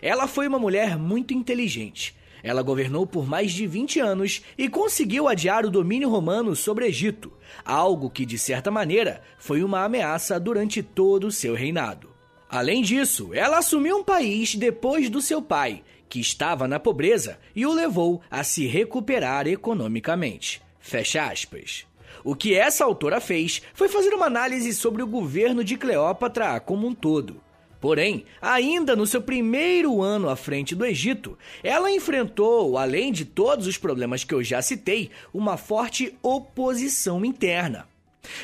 Ela 0.00 0.28
foi 0.28 0.46
uma 0.46 0.60
mulher 0.60 0.96
muito 0.96 1.34
inteligente. 1.34 2.14
Ela 2.40 2.62
governou 2.62 3.04
por 3.04 3.26
mais 3.26 3.50
de 3.50 3.66
20 3.66 3.98
anos 3.98 4.42
e 4.56 4.68
conseguiu 4.68 5.26
adiar 5.26 5.66
o 5.66 5.70
domínio 5.70 6.08
romano 6.08 6.54
sobre 6.54 6.86
Egito, 6.86 7.32
algo 7.64 8.08
que, 8.08 8.24
de 8.24 8.38
certa 8.38 8.70
maneira, 8.70 9.20
foi 9.36 9.64
uma 9.64 9.82
ameaça 9.82 10.38
durante 10.38 10.84
todo 10.84 11.26
o 11.26 11.32
seu 11.32 11.52
reinado. 11.52 12.10
Além 12.48 12.80
disso, 12.80 13.30
ela 13.34 13.58
assumiu 13.58 13.96
um 13.96 14.04
país 14.04 14.54
depois 14.54 15.10
do 15.10 15.20
seu 15.20 15.42
pai, 15.42 15.82
que 16.08 16.20
estava 16.20 16.68
na 16.68 16.78
pobreza, 16.78 17.40
e 17.56 17.66
o 17.66 17.72
levou 17.72 18.20
a 18.30 18.44
se 18.44 18.68
recuperar 18.68 19.48
economicamente. 19.48 20.62
Fecha 20.82 21.24
aspas. 21.24 21.86
O 22.24 22.34
que 22.34 22.54
essa 22.54 22.84
autora 22.84 23.20
fez 23.20 23.62
foi 23.72 23.88
fazer 23.88 24.12
uma 24.12 24.26
análise 24.26 24.74
sobre 24.74 25.02
o 25.02 25.06
governo 25.06 25.64
de 25.64 25.76
Cleópatra 25.76 26.60
como 26.60 26.86
um 26.86 26.94
todo. 26.94 27.40
Porém, 27.80 28.24
ainda 28.40 28.94
no 28.94 29.06
seu 29.06 29.22
primeiro 29.22 30.02
ano 30.02 30.28
à 30.28 30.36
frente 30.36 30.74
do 30.74 30.84
Egito, 30.84 31.38
ela 31.64 31.90
enfrentou, 31.90 32.78
além 32.78 33.10
de 33.10 33.24
todos 33.24 33.66
os 33.66 33.76
problemas 33.76 34.22
que 34.22 34.34
eu 34.34 34.42
já 34.44 34.60
citei, 34.60 35.10
uma 35.32 35.56
forte 35.56 36.14
oposição 36.22 37.24
interna. 37.24 37.88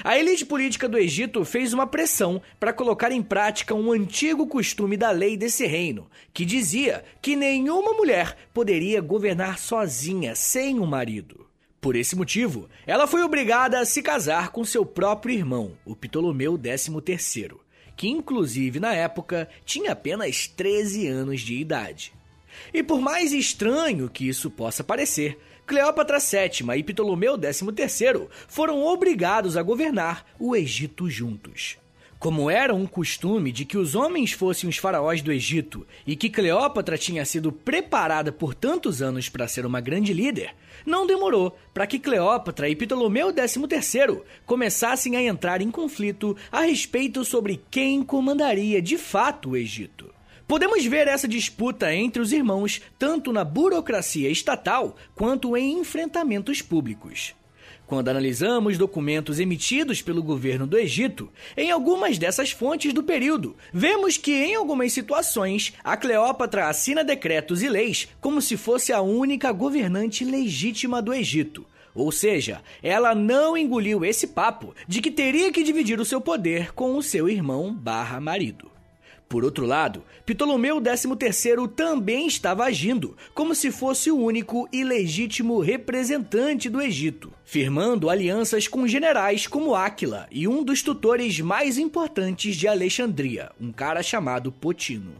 A 0.02 0.18
elite 0.18 0.44
política 0.44 0.88
do 0.88 0.98
Egito 0.98 1.44
fez 1.44 1.72
uma 1.72 1.86
pressão 1.86 2.42
para 2.58 2.72
colocar 2.72 3.12
em 3.12 3.22
prática 3.22 3.74
um 3.74 3.92
antigo 3.92 4.46
costume 4.46 4.96
da 4.96 5.10
lei 5.10 5.36
desse 5.36 5.66
reino, 5.66 6.08
que 6.34 6.44
dizia 6.44 7.04
que 7.22 7.36
nenhuma 7.36 7.92
mulher 7.92 8.36
poderia 8.52 9.00
governar 9.00 9.56
sozinha, 9.56 10.34
sem 10.34 10.80
um 10.80 10.86
marido. 10.86 11.47
Por 11.80 11.94
esse 11.94 12.16
motivo, 12.16 12.68
ela 12.86 13.06
foi 13.06 13.22
obrigada 13.22 13.78
a 13.78 13.84
se 13.84 14.02
casar 14.02 14.50
com 14.50 14.64
seu 14.64 14.84
próprio 14.84 15.34
irmão, 15.34 15.78
o 15.84 15.94
Ptolomeu 15.94 16.58
XIII, 16.60 17.52
que 17.96 18.08
inclusive 18.08 18.80
na 18.80 18.92
época 18.94 19.48
tinha 19.64 19.92
apenas 19.92 20.48
13 20.48 21.06
anos 21.06 21.40
de 21.40 21.54
idade. 21.54 22.12
E 22.74 22.82
por 22.82 23.00
mais 23.00 23.32
estranho 23.32 24.10
que 24.10 24.28
isso 24.28 24.50
possa 24.50 24.82
parecer, 24.82 25.38
Cleópatra 25.66 26.18
VII 26.18 26.78
e 26.78 26.82
Ptolomeu 26.82 27.36
XIII 27.36 28.26
foram 28.48 28.82
obrigados 28.82 29.56
a 29.56 29.62
governar 29.62 30.26
o 30.38 30.56
Egito 30.56 31.08
juntos. 31.08 31.78
Como 32.18 32.50
era 32.50 32.74
um 32.74 32.84
costume 32.84 33.52
de 33.52 33.64
que 33.64 33.78
os 33.78 33.94
homens 33.94 34.32
fossem 34.32 34.68
os 34.68 34.76
faraós 34.76 35.22
do 35.22 35.30
Egito 35.30 35.86
e 36.04 36.16
que 36.16 36.28
Cleópatra 36.28 36.98
tinha 36.98 37.24
sido 37.24 37.52
preparada 37.52 38.32
por 38.32 38.56
tantos 38.56 39.00
anos 39.00 39.28
para 39.28 39.46
ser 39.46 39.64
uma 39.64 39.80
grande 39.80 40.12
líder, 40.12 40.52
não 40.84 41.06
demorou 41.06 41.56
para 41.72 41.86
que 41.86 42.00
Cleópatra 42.00 42.68
e 42.68 42.74
Ptolomeu 42.74 43.32
XIII 43.32 44.20
começassem 44.44 45.16
a 45.16 45.22
entrar 45.22 45.62
em 45.62 45.70
conflito 45.70 46.36
a 46.50 46.62
respeito 46.62 47.24
sobre 47.24 47.60
quem 47.70 48.02
comandaria 48.02 48.82
de 48.82 48.98
fato 48.98 49.50
o 49.50 49.56
Egito. 49.56 50.12
Podemos 50.48 50.84
ver 50.86 51.06
essa 51.06 51.28
disputa 51.28 51.94
entre 51.94 52.20
os 52.20 52.32
irmãos 52.32 52.82
tanto 52.98 53.32
na 53.32 53.44
burocracia 53.44 54.28
estatal 54.28 54.96
quanto 55.14 55.56
em 55.56 55.78
enfrentamentos 55.78 56.62
públicos. 56.62 57.37
Quando 57.88 58.10
analisamos 58.10 58.76
documentos 58.76 59.40
emitidos 59.40 60.02
pelo 60.02 60.22
governo 60.22 60.66
do 60.66 60.76
Egito, 60.76 61.32
em 61.56 61.70
algumas 61.70 62.18
dessas 62.18 62.50
fontes 62.50 62.92
do 62.92 63.02
período, 63.02 63.56
vemos 63.72 64.18
que 64.18 64.30
em 64.30 64.54
algumas 64.54 64.92
situações 64.92 65.72
a 65.82 65.96
Cleópatra 65.96 66.68
assina 66.68 67.02
decretos 67.02 67.62
e 67.62 67.68
leis 67.70 68.06
como 68.20 68.42
se 68.42 68.58
fosse 68.58 68.92
a 68.92 69.00
única 69.00 69.50
governante 69.52 70.22
legítima 70.22 71.00
do 71.00 71.14
Egito. 71.14 71.64
Ou 71.94 72.12
seja, 72.12 72.60
ela 72.82 73.14
não 73.14 73.56
engoliu 73.56 74.04
esse 74.04 74.26
papo 74.26 74.74
de 74.86 75.00
que 75.00 75.10
teria 75.10 75.50
que 75.50 75.64
dividir 75.64 75.98
o 75.98 76.04
seu 76.04 76.20
poder 76.20 76.74
com 76.74 76.94
o 76.94 77.02
seu 77.02 77.26
irmão 77.26 77.72
barra 77.72 78.20
marido. 78.20 78.77
Por 79.28 79.44
outro 79.44 79.66
lado, 79.66 80.02
Ptolomeu 80.24 80.80
XIII 80.80 81.68
também 81.68 82.26
estava 82.26 82.64
agindo 82.64 83.14
como 83.34 83.54
se 83.54 83.70
fosse 83.70 84.10
o 84.10 84.16
único 84.16 84.66
e 84.72 84.82
legítimo 84.82 85.60
representante 85.60 86.70
do 86.70 86.80
Egito, 86.80 87.30
firmando 87.44 88.08
alianças 88.08 88.66
com 88.66 88.88
generais 88.88 89.46
como 89.46 89.74
Áquila 89.74 90.26
e 90.30 90.48
um 90.48 90.62
dos 90.64 90.82
tutores 90.82 91.40
mais 91.40 91.76
importantes 91.76 92.56
de 92.56 92.66
Alexandria, 92.66 93.52
um 93.60 93.70
cara 93.70 94.02
chamado 94.02 94.50
Potino. 94.50 95.12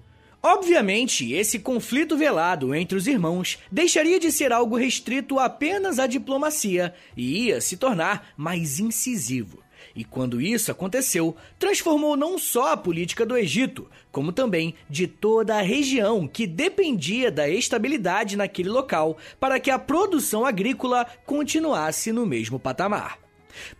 Obviamente, 0.42 1.32
esse 1.34 1.58
conflito 1.58 2.16
velado 2.16 2.74
entre 2.74 2.96
os 2.96 3.06
irmãos 3.06 3.58
deixaria 3.70 4.18
de 4.18 4.32
ser 4.32 4.52
algo 4.52 4.76
restrito 4.76 5.38
apenas 5.38 5.98
à 5.98 6.06
diplomacia 6.06 6.94
e 7.14 7.48
ia 7.48 7.60
se 7.60 7.76
tornar 7.76 8.28
mais 8.36 8.78
incisivo. 8.78 9.58
E 9.98 10.04
quando 10.04 10.40
isso 10.40 10.70
aconteceu, 10.70 11.34
transformou 11.58 12.16
não 12.16 12.38
só 12.38 12.72
a 12.72 12.76
política 12.76 13.26
do 13.26 13.36
Egito, 13.36 13.90
como 14.12 14.30
também 14.30 14.76
de 14.88 15.08
toda 15.08 15.56
a 15.56 15.60
região 15.60 16.28
que 16.28 16.46
dependia 16.46 17.32
da 17.32 17.48
estabilidade 17.48 18.36
naquele 18.36 18.68
local 18.68 19.18
para 19.40 19.58
que 19.58 19.72
a 19.72 19.78
produção 19.78 20.46
agrícola 20.46 21.04
continuasse 21.26 22.12
no 22.12 22.24
mesmo 22.24 22.60
patamar. 22.60 23.18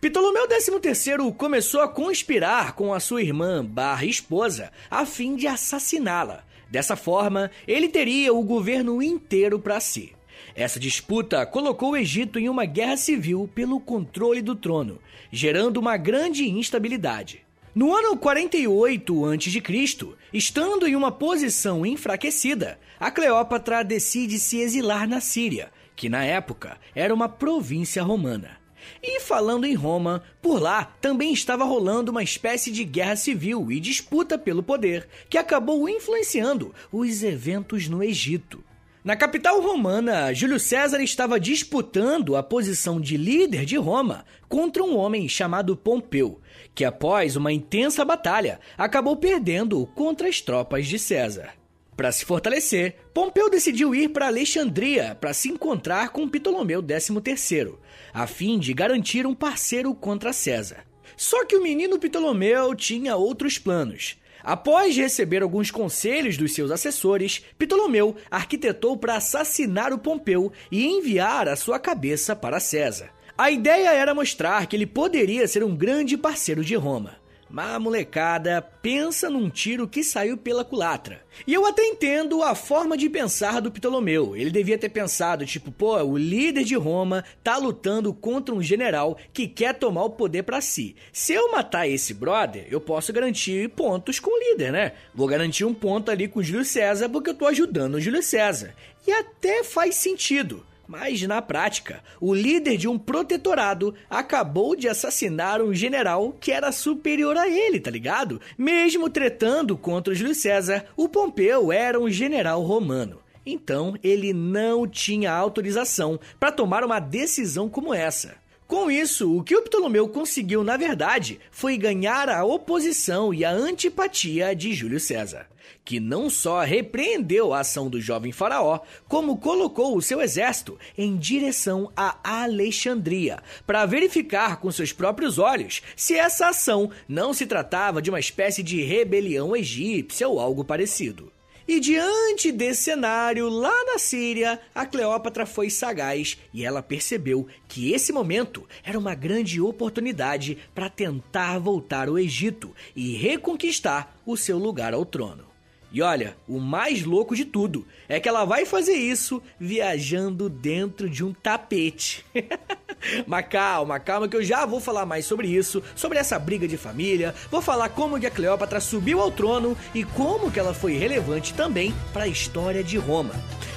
Ptolomeu 0.01 0.45
XIII 0.45 1.31
começou 1.37 1.79
a 1.79 1.87
conspirar 1.87 2.73
com 2.73 2.93
a 2.93 2.99
sua 2.99 3.21
irmã 3.21 3.63
barra 3.63 4.03
esposa 4.03 4.73
a 4.91 5.05
fim 5.05 5.37
de 5.37 5.47
assassiná-la. 5.47 6.43
Dessa 6.69 6.97
forma, 6.97 7.49
ele 7.65 7.87
teria 7.87 8.33
o 8.33 8.43
governo 8.43 9.01
inteiro 9.01 9.57
para 9.57 9.79
si. 9.79 10.18
Essa 10.55 10.79
disputa 10.79 11.45
colocou 11.45 11.91
o 11.91 11.97
Egito 11.97 12.39
em 12.39 12.49
uma 12.49 12.65
guerra 12.65 12.97
civil 12.97 13.49
pelo 13.53 13.79
controle 13.79 14.41
do 14.41 14.55
trono, 14.55 14.99
gerando 15.31 15.77
uma 15.77 15.97
grande 15.97 16.49
instabilidade. 16.49 17.41
No 17.73 17.95
ano 17.95 18.17
48 18.17 19.25
a.C., 19.25 20.07
estando 20.33 20.87
em 20.87 20.95
uma 20.95 21.11
posição 21.11 21.85
enfraquecida, 21.85 22.79
a 22.99 23.11
Cleópatra 23.11 23.83
decide 23.83 24.39
se 24.39 24.59
exilar 24.59 25.07
na 25.07 25.21
Síria, 25.21 25.71
que 25.95 26.09
na 26.09 26.23
época 26.23 26.77
era 26.95 27.13
uma 27.13 27.29
província 27.29 28.01
romana. 28.01 28.57
E 29.01 29.19
falando 29.19 29.65
em 29.65 29.75
Roma, 29.75 30.23
por 30.41 30.59
lá 30.59 30.83
também 30.99 31.31
estava 31.31 31.63
rolando 31.63 32.11
uma 32.11 32.23
espécie 32.23 32.71
de 32.71 32.83
guerra 32.83 33.15
civil 33.15 33.71
e 33.71 33.79
disputa 33.79 34.37
pelo 34.37 34.63
poder, 34.63 35.07
que 35.29 35.37
acabou 35.37 35.87
influenciando 35.87 36.73
os 36.91 37.23
eventos 37.23 37.87
no 37.87 38.03
Egito. 38.03 38.63
Na 39.09 39.15
capital 39.15 39.59
romana, 39.59 40.31
Júlio 40.35 40.59
César 40.59 41.01
estava 41.01 41.39
disputando 41.39 42.35
a 42.35 42.43
posição 42.43 43.01
de 43.01 43.17
líder 43.17 43.65
de 43.65 43.75
Roma 43.75 44.23
contra 44.47 44.83
um 44.83 44.95
homem 44.95 45.27
chamado 45.27 45.75
Pompeu, 45.75 46.39
que 46.75 46.85
após 46.85 47.35
uma 47.35 47.51
intensa 47.51 48.05
batalha 48.05 48.59
acabou 48.77 49.15
perdendo 49.15 49.83
contra 49.95 50.29
as 50.29 50.41
tropas 50.41 50.85
de 50.85 50.99
César. 50.99 51.55
Para 51.97 52.11
se 52.11 52.23
fortalecer, 52.23 52.97
Pompeu 53.11 53.49
decidiu 53.49 53.95
ir 53.95 54.09
para 54.09 54.27
Alexandria 54.27 55.17
para 55.19 55.33
se 55.33 55.49
encontrar 55.49 56.09
com 56.09 56.29
Ptolomeu 56.29 56.79
XIII, 56.79 57.77
a 58.13 58.27
fim 58.27 58.59
de 58.59 58.75
garantir 58.75 59.25
um 59.25 59.33
parceiro 59.33 59.91
contra 59.95 60.31
César. 60.31 60.85
Só 61.17 61.43
que 61.47 61.55
o 61.55 61.63
menino 61.63 61.97
Ptolomeu 61.97 62.75
tinha 62.75 63.15
outros 63.15 63.57
planos. 63.57 64.19
Após 64.43 64.95
receber 64.95 65.43
alguns 65.43 65.69
conselhos 65.69 66.37
dos 66.37 66.53
seus 66.53 66.71
assessores, 66.71 67.43
Ptolomeu 67.57 68.15
arquitetou 68.31 68.97
para 68.97 69.15
assassinar 69.15 69.91
o 69.93 69.99
Pompeu 69.99 70.51
e 70.71 70.85
enviar 70.85 71.47
a 71.47 71.55
sua 71.55 71.79
cabeça 71.79 72.35
para 72.35 72.59
César. 72.59 73.09
A 73.37 73.51
ideia 73.51 73.93
era 73.93 74.13
mostrar 74.13 74.65
que 74.65 74.75
ele 74.75 74.85
poderia 74.85 75.47
ser 75.47 75.63
um 75.63 75.75
grande 75.75 76.17
parceiro 76.17 76.63
de 76.63 76.75
Roma. 76.75 77.18
Mas 77.49 77.71
a 77.71 77.79
molecada 77.79 78.61
pensa 78.61 79.29
num 79.29 79.49
tiro 79.49 79.87
que 79.87 80.03
saiu 80.03 80.37
pela 80.37 80.63
culatra. 80.63 81.21
E 81.47 81.53
eu 81.53 81.65
até 81.65 81.83
entendo 81.83 82.43
a 82.43 82.53
forma 82.53 82.95
de 82.95 83.09
pensar 83.09 83.59
do 83.59 83.71
Ptolomeu. 83.71 84.35
Ele 84.35 84.51
devia 84.51 84.77
ter 84.77 84.89
pensado, 84.89 85.45
tipo, 85.45 85.71
pô, 85.71 85.97
o 86.03 86.17
líder 86.17 86.63
de 86.63 86.75
Roma 86.75 87.23
tá 87.43 87.57
lutando 87.57 88.13
contra 88.13 88.53
um 88.53 88.61
general 88.61 89.17
que 89.33 89.47
quer 89.47 89.73
tomar 89.73 90.03
o 90.03 90.11
poder 90.11 90.43
para 90.43 90.61
si. 90.61 90.95
Se 91.11 91.33
eu 91.33 91.51
matar 91.51 91.87
esse 91.87 92.13
brother, 92.13 92.67
eu 92.69 92.79
posso 92.79 93.11
garantir 93.11 93.69
pontos 93.69 94.19
com 94.19 94.29
o 94.29 94.51
líder, 94.51 94.71
né? 94.71 94.93
Vou 95.13 95.27
garantir 95.27 95.65
um 95.65 95.73
ponto 95.73 96.11
ali 96.11 96.27
com 96.27 96.39
o 96.39 96.43
Júlio 96.43 96.65
César 96.65 97.09
porque 97.09 97.31
eu 97.31 97.35
tô 97.35 97.47
ajudando 97.47 97.95
o 97.95 98.01
Júlio 98.01 98.21
César. 98.21 98.75
E 99.07 99.11
até 99.11 99.63
faz 99.63 99.95
sentido. 99.95 100.63
Mas 100.89 101.21
na 101.21 101.39
prática, 101.39 102.01
o 102.19 102.33
líder 102.33 102.75
de 102.75 102.87
um 102.87 102.97
protetorado 102.97 103.93
acabou 104.09 104.75
de 104.75 104.89
assassinar 104.89 105.61
um 105.61 105.71
general 105.71 106.35
que 106.41 106.51
era 106.51 106.71
superior 106.71 107.37
a 107.37 107.47
ele, 107.47 107.79
tá 107.79 107.91
ligado? 107.91 108.41
Mesmo 108.57 109.07
tretando 109.07 109.77
contra 109.77 110.15
Júlio 110.15 110.33
César, 110.33 110.87
o 110.97 111.07
Pompeu 111.07 111.71
era 111.71 111.99
um 111.99 112.09
general 112.09 112.63
romano. 112.63 113.19
Então, 113.45 113.93
ele 114.01 114.33
não 114.33 114.87
tinha 114.87 115.31
autorização 115.31 116.19
para 116.39 116.51
tomar 116.51 116.83
uma 116.83 116.99
decisão 116.99 117.69
como 117.69 117.93
essa. 117.93 118.33
Com 118.65 118.89
isso, 118.89 119.37
o 119.37 119.43
que 119.43 119.55
o 119.55 119.61
Ptolomeu 119.61 120.09
conseguiu, 120.09 120.63
na 120.63 120.75
verdade, 120.75 121.39
foi 121.51 121.77
ganhar 121.77 122.29
a 122.29 122.43
oposição 122.43 123.31
e 123.31 123.45
a 123.45 123.51
antipatia 123.51 124.55
de 124.55 124.73
Júlio 124.73 124.99
César, 124.99 125.45
que 125.83 125.99
não 125.99 126.29
só 126.29 126.61
repreendeu 126.61 127.53
a 127.53 127.59
ação 127.59 127.89
do 127.89 127.99
jovem 127.99 128.31
faraó, 128.31 128.79
como 129.07 129.37
colocou 129.37 129.95
o 129.95 130.01
seu 130.01 130.21
exército 130.21 130.77
em 130.97 131.17
direção 131.17 131.91
a 131.95 132.17
Alexandria, 132.23 133.41
para 133.65 133.85
verificar 133.85 134.59
com 134.59 134.71
seus 134.71 134.93
próprios 134.93 135.37
olhos 135.37 135.81
se 135.95 136.15
essa 136.15 136.49
ação 136.49 136.91
não 137.07 137.33
se 137.33 137.45
tratava 137.45 138.01
de 138.01 138.09
uma 138.09 138.19
espécie 138.19 138.63
de 138.63 138.81
rebelião 138.81 139.55
egípcia 139.55 140.27
ou 140.27 140.39
algo 140.39 140.63
parecido. 140.63 141.31
E 141.69 141.79
diante 141.79 142.51
desse 142.51 142.85
cenário, 142.85 143.47
lá 143.47 143.85
na 143.85 143.99
Síria, 143.99 144.59
a 144.73 144.87
Cleópatra 144.87 145.45
foi 145.45 145.69
sagaz 145.69 146.35
e 146.51 146.65
ela 146.65 146.81
percebeu 146.81 147.45
que 147.67 147.93
esse 147.93 148.11
momento 148.11 148.67
era 148.83 148.97
uma 148.97 149.13
grande 149.13 149.61
oportunidade 149.61 150.57
para 150.73 150.89
tentar 150.89 151.59
voltar 151.59 152.07
ao 152.07 152.17
Egito 152.17 152.73
e 152.95 153.15
reconquistar 153.15 154.19
o 154.25 154.35
seu 154.35 154.57
lugar 154.57 154.95
ao 154.95 155.05
trono. 155.05 155.48
E 155.91 156.01
olha, 156.01 156.35
o 156.47 156.59
mais 156.59 157.03
louco 157.03 157.35
de 157.35 157.43
tudo 157.43 157.85
é 158.07 158.19
que 158.19 158.29
ela 158.29 158.45
vai 158.45 158.65
fazer 158.65 158.93
isso 158.93 159.41
viajando 159.59 160.47
dentro 160.47 161.09
de 161.09 161.23
um 161.23 161.33
tapete. 161.33 162.23
Mas 163.25 163.47
calma, 163.47 163.99
calma 163.99 164.27
que 164.27 164.35
eu 164.35 164.43
já 164.43 164.65
vou 164.65 164.79
falar 164.79 165.05
mais 165.05 165.25
sobre 165.25 165.47
isso, 165.47 165.81
sobre 165.95 166.19
essa 166.19 166.37
briga 166.37 166.67
de 166.67 166.77
família, 166.77 167.33
vou 167.49 167.61
falar 167.61 167.89
como 167.89 168.19
que 168.19 168.27
a 168.27 168.31
Cleópatra 168.31 168.79
subiu 168.79 169.19
ao 169.21 169.31
trono 169.31 169.75
e 169.95 170.03
como 170.03 170.51
que 170.51 170.59
ela 170.59 170.73
foi 170.73 170.97
relevante 170.97 171.53
também 171.53 171.93
para 172.13 172.23
a 172.23 172.27
história 172.27 172.83
de 172.83 172.97
Roma. 172.97 173.33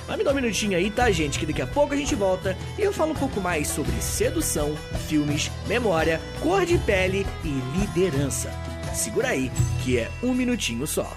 Mas 0.06 0.18
me 0.18 0.24
dá 0.24 0.32
um 0.32 0.34
minutinho 0.34 0.76
aí, 0.76 0.90
tá, 0.90 1.10
gente? 1.10 1.38
Que 1.38 1.46
daqui 1.46 1.62
a 1.62 1.66
pouco 1.66 1.94
a 1.94 1.96
gente 1.96 2.14
volta 2.14 2.56
e 2.78 2.82
eu 2.82 2.92
falo 2.92 3.12
um 3.12 3.16
pouco 3.16 3.40
mais 3.40 3.68
sobre 3.68 3.92
sedução, 4.02 4.76
filmes, 5.08 5.50
memória, 5.66 6.20
cor 6.40 6.66
de 6.66 6.76
pele 6.78 7.24
e 7.44 7.78
liderança. 7.78 8.50
Segura 8.92 9.28
aí, 9.28 9.50
que 9.82 9.98
é 9.98 10.10
um 10.22 10.34
minutinho 10.34 10.86
só. 10.86 11.16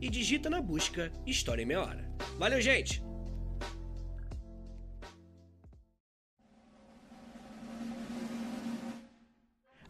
e 0.00 0.08
digita 0.08 0.50
na 0.50 0.60
busca 0.60 1.12
História 1.26 1.62
em 1.62 1.66
Meia 1.66 1.82
Hora. 1.82 2.10
Valeu, 2.38 2.60
gente! 2.60 3.02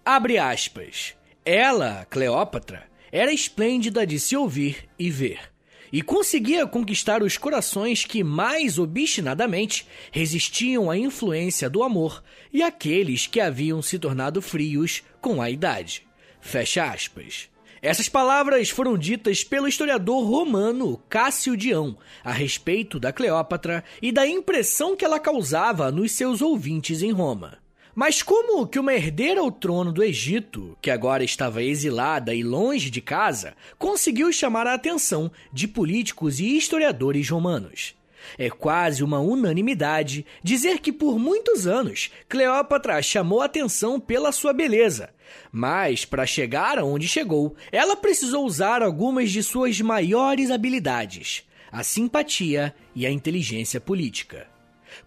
Abre 0.04 0.36
aspas. 0.36 1.14
Ela, 1.42 2.06
Cleópatra, 2.10 2.86
era 3.10 3.32
esplêndida 3.32 4.06
de 4.06 4.20
se 4.20 4.36
ouvir 4.36 4.86
e 4.98 5.10
ver, 5.10 5.40
e 5.90 6.02
conseguia 6.02 6.66
conquistar 6.66 7.22
os 7.22 7.38
corações 7.38 8.04
que 8.04 8.22
mais 8.22 8.78
obstinadamente 8.78 9.86
resistiam 10.12 10.90
à 10.90 10.98
influência 10.98 11.70
do 11.70 11.82
amor 11.82 12.22
e 12.52 12.62
aqueles 12.62 13.26
que 13.26 13.40
haviam 13.40 13.80
se 13.80 13.98
tornado 13.98 14.42
frios 14.42 15.02
com 15.20 15.40
a 15.40 15.48
idade. 15.48 16.06
Fecha 16.40 16.84
aspas. 16.84 17.53
Essas 17.84 18.08
palavras 18.08 18.70
foram 18.70 18.96
ditas 18.96 19.44
pelo 19.44 19.68
historiador 19.68 20.24
romano 20.24 20.98
Cássio 21.06 21.54
Dião 21.54 21.98
a 22.24 22.32
respeito 22.32 22.98
da 22.98 23.12
Cleópatra 23.12 23.84
e 24.00 24.10
da 24.10 24.26
impressão 24.26 24.96
que 24.96 25.04
ela 25.04 25.20
causava 25.20 25.92
nos 25.92 26.12
seus 26.12 26.40
ouvintes 26.40 27.02
em 27.02 27.12
Roma. 27.12 27.58
Mas 27.94 28.22
como 28.22 28.66
que 28.66 28.78
uma 28.78 28.94
herdeira 28.94 29.42
ao 29.42 29.52
trono 29.52 29.92
do 29.92 30.02
Egito, 30.02 30.74
que 30.80 30.90
agora 30.90 31.22
estava 31.22 31.62
exilada 31.62 32.34
e 32.34 32.42
longe 32.42 32.88
de 32.88 33.02
casa, 33.02 33.54
conseguiu 33.78 34.32
chamar 34.32 34.66
a 34.66 34.72
atenção 34.72 35.30
de 35.52 35.68
políticos 35.68 36.40
e 36.40 36.56
historiadores 36.56 37.28
romanos? 37.28 37.94
É 38.38 38.50
quase 38.50 39.02
uma 39.02 39.20
unanimidade 39.20 40.24
dizer 40.42 40.78
que 40.78 40.92
por 40.92 41.18
muitos 41.18 41.66
anos 41.66 42.10
Cleópatra 42.28 43.00
chamou 43.02 43.42
atenção 43.42 44.00
pela 44.00 44.32
sua 44.32 44.52
beleza. 44.52 45.10
Mas, 45.50 46.04
para 46.04 46.26
chegar 46.26 46.78
aonde 46.78 47.08
chegou, 47.08 47.56
ela 47.72 47.96
precisou 47.96 48.44
usar 48.44 48.82
algumas 48.82 49.30
de 49.30 49.42
suas 49.42 49.80
maiores 49.80 50.50
habilidades: 50.50 51.44
a 51.70 51.82
simpatia 51.82 52.74
e 52.94 53.06
a 53.06 53.10
inteligência 53.10 53.80
política. 53.80 54.46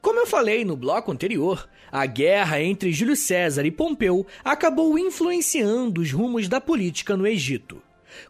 Como 0.02 0.20
eu 0.20 0.28
falei 0.28 0.66
no 0.66 0.76
bloco 0.76 1.12
anterior, 1.12 1.68
a 1.92 2.06
guerra 2.06 2.62
entre 2.62 2.92
Júlio 2.92 3.16
César 3.16 3.66
e 3.66 3.72
Pompeu 3.72 4.26
acabou 4.44 4.98
influenciando 5.00 6.02
os 6.02 6.12
rumos 6.12 6.50
da 6.50 6.60
política 6.60 7.16
no 7.16 7.26
Egito. 7.26 7.82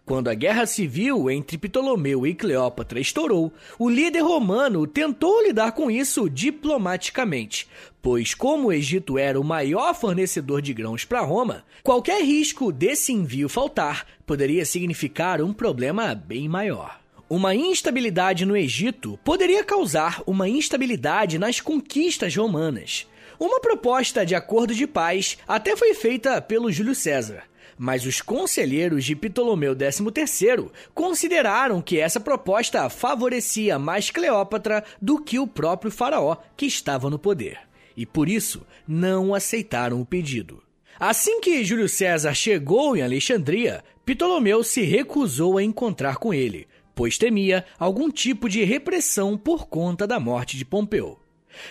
Quando 0.06 0.30
a 0.30 0.34
guerra 0.34 0.66
civil 0.66 1.30
entre 1.30 1.58
Ptolomeu 1.58 2.26
e 2.26 2.34
Cleópatra 2.34 3.00
estourou, 3.00 3.54
o 3.78 3.90
líder 3.90 4.22
romano 4.22 4.88
tentou 4.88 5.44
lidar 5.44 5.72
com 5.74 5.92
isso 5.92 6.30
diplomaticamente, 6.30 7.68
pois, 8.02 8.34
como 8.34 8.68
o 8.68 8.74
Egito 8.74 9.18
era 9.18 9.40
o 9.40 9.44
maior 9.44 9.94
fornecedor 9.94 10.62
de 10.62 10.74
grãos 10.74 11.04
para 11.04 11.22
Roma, 11.22 11.64
qualquer 11.84 12.24
risco 12.24 12.72
desse 12.72 13.12
envio 13.12 13.50
faltar 13.50 14.06
poderia 14.26 14.66
significar 14.66 15.42
um 15.42 15.54
problema 15.54 16.16
bem 16.16 16.48
maior. 16.48 17.00
Uma 17.30 17.54
instabilidade 17.54 18.46
no 18.46 18.56
Egito 18.56 19.20
poderia 19.22 19.62
causar 19.62 20.24
uma 20.26 20.48
instabilidade 20.48 21.38
nas 21.38 21.60
conquistas 21.60 22.34
romanas. 22.34 23.06
Uma 23.38 23.60
proposta 23.60 24.26
de 24.26 24.34
acordo 24.34 24.74
de 24.74 24.88
paz 24.88 25.38
até 25.46 25.76
foi 25.76 25.94
feita 25.94 26.42
pelo 26.42 26.72
Júlio 26.72 26.96
César, 26.96 27.44
mas 27.78 28.06
os 28.06 28.22
conselheiros 28.22 29.06
de 29.06 29.16
Ptolomeu 29.16 29.76
XIII 29.76 30.70
consideraram 30.94 31.82
que 31.82 32.00
essa 32.00 32.20
proposta 32.20 32.90
favorecia 32.90 33.78
mais 33.78 34.10
Cleópatra 34.10 34.84
do 35.02 35.22
que 35.22 35.38
o 35.38 35.48
próprio 35.48 35.92
faraó 35.92 36.38
que 36.56 36.66
estava 36.66 37.10
no 37.10 37.20
poder, 37.20 37.60
e 37.96 38.06
por 38.06 38.28
isso 38.28 38.66
não 38.88 39.36
aceitaram 39.36 40.02
o 40.02 40.06
pedido. 40.06 40.62
Assim 41.00 41.40
que 41.40 41.64
Júlio 41.64 41.88
César 41.88 42.34
chegou 42.34 42.98
em 42.98 43.04
Alexandria, 43.04 43.84
Ptolomeu 44.04 44.64
se 44.64 44.82
recusou 44.82 45.58
a 45.58 45.64
encontrar 45.64 46.18
com 46.18 46.34
ele, 46.34 46.68
pois 46.96 47.18
temia 47.18 47.64
algum 47.78 48.10
tipo 48.10 48.50
de 48.50 48.64
repressão 48.64 49.38
por 49.38 49.68
conta 49.68 50.08
da 50.08 50.20
morte 50.20 50.58
de 50.58 50.66
Pompeu. 50.66 51.20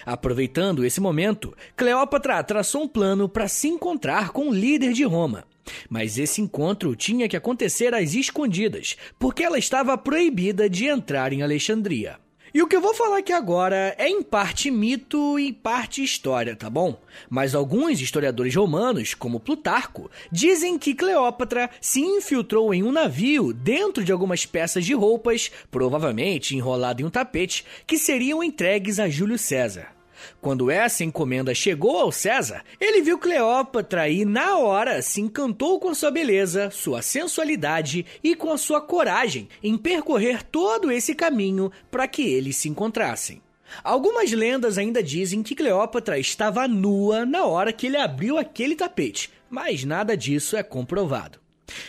Aproveitando 0.04 0.84
esse 0.84 1.00
momento, 1.00 1.56
Cleópatra 1.76 2.42
traçou 2.44 2.82
um 2.82 2.88
plano 2.88 3.28
para 3.28 3.48
se 3.48 3.68
encontrar 3.68 4.30
com 4.30 4.48
o 4.48 4.54
líder 4.54 4.92
de 4.92 5.04
Roma. 5.04 5.44
Mas 5.88 6.18
esse 6.18 6.40
encontro 6.40 6.94
tinha 6.96 7.28
que 7.28 7.36
acontecer 7.36 7.94
às 7.94 8.14
escondidas, 8.14 8.96
porque 9.18 9.42
ela 9.42 9.58
estava 9.58 9.96
proibida 9.96 10.68
de 10.68 10.86
entrar 10.86 11.32
em 11.32 11.42
Alexandria. 11.42 12.18
E 12.56 12.62
o 12.62 12.66
que 12.66 12.74
eu 12.74 12.80
vou 12.80 12.94
falar 12.94 13.18
aqui 13.18 13.34
agora 13.34 13.94
é 13.98 14.08
em 14.08 14.22
parte 14.22 14.70
mito 14.70 15.38
e 15.38 15.52
parte 15.52 16.02
história, 16.02 16.56
tá 16.56 16.70
bom? 16.70 16.98
Mas 17.28 17.54
alguns 17.54 18.00
historiadores 18.00 18.54
romanos, 18.54 19.12
como 19.12 19.38
Plutarco, 19.38 20.10
dizem 20.32 20.78
que 20.78 20.94
Cleópatra 20.94 21.68
se 21.82 22.00
infiltrou 22.00 22.72
em 22.72 22.82
um 22.82 22.90
navio 22.90 23.52
dentro 23.52 24.02
de 24.02 24.10
algumas 24.10 24.46
peças 24.46 24.86
de 24.86 24.94
roupas, 24.94 25.50
provavelmente 25.70 26.56
enrolado 26.56 27.02
em 27.02 27.04
um 27.04 27.10
tapete, 27.10 27.62
que 27.86 27.98
seriam 27.98 28.42
entregues 28.42 28.98
a 28.98 29.06
Júlio 29.06 29.36
César. 29.36 29.95
Quando 30.40 30.70
essa 30.70 31.04
encomenda 31.04 31.54
chegou 31.54 31.98
ao 31.98 32.12
César, 32.12 32.62
ele 32.80 33.02
viu 33.02 33.18
Cleópatra 33.18 34.08
e, 34.08 34.24
na 34.24 34.58
hora, 34.58 35.02
se 35.02 35.20
encantou 35.20 35.78
com 35.80 35.94
sua 35.94 36.10
beleza, 36.10 36.70
sua 36.70 37.02
sensualidade 37.02 38.04
e 38.22 38.34
com 38.34 38.52
a 38.52 38.58
sua 38.58 38.80
coragem 38.80 39.48
em 39.62 39.76
percorrer 39.76 40.42
todo 40.42 40.90
esse 40.90 41.14
caminho 41.14 41.70
para 41.90 42.06
que 42.08 42.22
eles 42.22 42.56
se 42.56 42.68
encontrassem. 42.68 43.42
Algumas 43.82 44.30
lendas 44.32 44.78
ainda 44.78 45.02
dizem 45.02 45.42
que 45.42 45.54
Cleópatra 45.54 46.18
estava 46.18 46.68
nua 46.68 47.26
na 47.26 47.44
hora 47.44 47.72
que 47.72 47.86
ele 47.86 47.96
abriu 47.96 48.38
aquele 48.38 48.76
tapete, 48.76 49.30
mas 49.50 49.84
nada 49.84 50.16
disso 50.16 50.56
é 50.56 50.62
comprovado. 50.62 51.45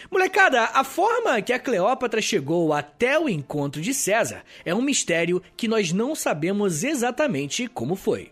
Molecada, 0.09 0.63
a 0.73 0.83
forma 0.83 1.41
que 1.41 1.53
a 1.53 1.59
Cleópatra 1.59 2.21
chegou 2.21 2.73
até 2.73 3.19
o 3.19 3.29
encontro 3.29 3.81
de 3.81 3.93
César 3.93 4.43
é 4.65 4.73
um 4.73 4.81
mistério 4.81 5.41
que 5.55 5.67
nós 5.67 5.91
não 5.91 6.15
sabemos 6.15 6.83
exatamente 6.83 7.67
como 7.67 7.95
foi. 7.95 8.31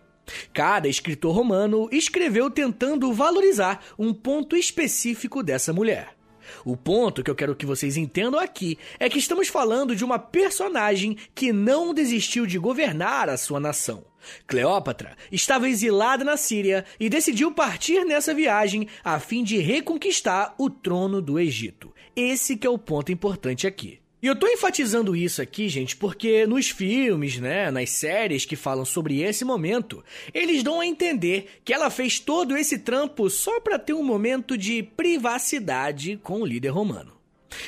Cada 0.52 0.88
escritor 0.88 1.34
romano 1.34 1.88
escreveu 1.92 2.50
tentando 2.50 3.12
valorizar 3.12 3.84
um 3.98 4.12
ponto 4.12 4.56
específico 4.56 5.42
dessa 5.42 5.72
mulher. 5.72 6.15
O 6.64 6.76
ponto 6.76 7.22
que 7.22 7.30
eu 7.30 7.34
quero 7.34 7.56
que 7.56 7.66
vocês 7.66 7.96
entendam 7.96 8.40
aqui 8.40 8.78
é 8.98 9.08
que 9.08 9.18
estamos 9.18 9.48
falando 9.48 9.94
de 9.94 10.04
uma 10.04 10.18
personagem 10.18 11.16
que 11.34 11.52
não 11.52 11.92
desistiu 11.92 12.46
de 12.46 12.58
governar 12.58 13.28
a 13.28 13.36
sua 13.36 13.60
nação. 13.60 14.04
Cleópatra 14.46 15.16
estava 15.30 15.68
exilada 15.68 16.24
na 16.24 16.36
Síria 16.36 16.84
e 16.98 17.08
decidiu 17.08 17.52
partir 17.52 18.04
nessa 18.04 18.34
viagem 18.34 18.88
a 19.04 19.20
fim 19.20 19.44
de 19.44 19.58
reconquistar 19.58 20.54
o 20.58 20.68
trono 20.68 21.22
do 21.22 21.38
Egito. 21.38 21.94
Esse 22.14 22.56
que 22.56 22.66
é 22.66 22.70
o 22.70 22.78
ponto 22.78 23.12
importante 23.12 23.66
aqui. 23.66 24.00
E 24.22 24.26
eu 24.26 24.34
tô 24.34 24.48
enfatizando 24.48 25.14
isso 25.14 25.42
aqui, 25.42 25.68
gente, 25.68 25.94
porque 25.94 26.46
nos 26.46 26.70
filmes, 26.70 27.38
né, 27.38 27.70
nas 27.70 27.90
séries 27.90 28.46
que 28.46 28.56
falam 28.56 28.84
sobre 28.84 29.20
esse 29.20 29.44
momento, 29.44 30.02
eles 30.32 30.62
dão 30.62 30.80
a 30.80 30.86
entender 30.86 31.60
que 31.62 31.72
ela 31.72 31.90
fez 31.90 32.18
todo 32.18 32.56
esse 32.56 32.78
trampo 32.78 33.28
só 33.28 33.60
para 33.60 33.78
ter 33.78 33.92
um 33.92 34.02
momento 34.02 34.56
de 34.56 34.82
privacidade 34.82 36.18
com 36.22 36.40
o 36.40 36.46
líder 36.46 36.70
romano. 36.70 37.12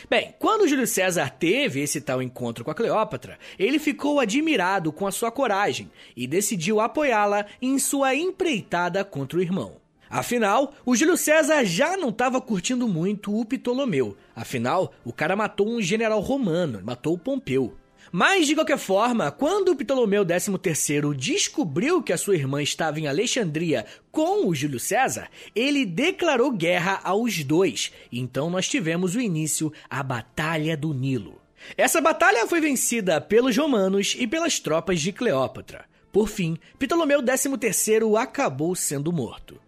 Bem, 0.09 0.35
quando 0.39 0.67
Júlio 0.67 0.87
César 0.87 1.29
teve 1.31 1.81
esse 1.81 2.01
tal 2.01 2.23
encontro 2.23 2.65
com 2.65 2.71
a 2.71 2.75
Cleópatra, 2.75 3.39
ele 3.59 3.79
ficou 3.79 4.19
admirado 4.19 4.91
com 4.91 5.07
a 5.07 5.13
sua 5.13 5.31
coragem 5.31 5.91
e 6.17 6.27
decidiu 6.27 6.81
apoiá-la 6.81 7.45
em 7.61 7.79
sua 7.79 8.15
empreitada 8.15 9.05
contra 9.05 9.39
o 9.39 9.43
irmão. 9.43 9.77
Afinal, 10.11 10.73
o 10.87 10.97
Júlio 10.97 11.19
César 11.19 11.65
já 11.65 11.97
não 11.97 12.09
estava 12.09 12.41
curtindo 12.41 12.89
muito 12.89 13.39
o 13.39 13.45
Ptolomeu. 13.45 14.17
Afinal, 14.39 14.95
o 15.05 15.13
cara 15.13 15.35
matou 15.35 15.69
um 15.69 15.83
general 15.83 16.21
romano, 16.21 16.81
matou 16.85 17.15
o 17.15 17.19
Pompeu. 17.19 17.77
Mas, 18.13 18.47
de 18.47 18.55
qualquer 18.55 18.79
forma, 18.79 19.33
quando 19.33 19.75
Ptolomeu 19.75 20.25
XIII 20.25 21.13
descobriu 21.17 22.01
que 22.01 22.13
a 22.13 22.17
sua 22.17 22.37
irmã 22.37 22.63
estava 22.63 23.01
em 23.01 23.09
Alexandria 23.09 23.85
com 24.13 24.47
o 24.47 24.55
Júlio 24.55 24.79
César, 24.79 25.29
ele 25.57 25.85
declarou 25.85 26.53
guerra 26.53 27.01
aos 27.03 27.43
dois. 27.43 27.93
Então 28.13 28.49
nós 28.49 28.69
tivemos 28.69 29.17
o 29.17 29.21
início, 29.21 29.73
a 29.91 30.05
Batalha 30.05 30.77
do 30.77 30.95
Nilo. 30.95 31.41
Essa 31.77 32.01
batalha 32.01 32.47
foi 32.47 32.61
vencida 32.61 33.21
pelos 33.21 33.57
romanos 33.57 34.15
e 34.17 34.25
pelas 34.25 34.61
tropas 34.61 35.01
de 35.01 35.11
Cleópatra. 35.11 35.85
Por 36.13 36.29
fim, 36.29 36.57
Ptolomeu 36.79 37.21
XIII 37.21 38.17
acabou 38.17 38.77
sendo 38.77 39.13
morto. 39.13 39.61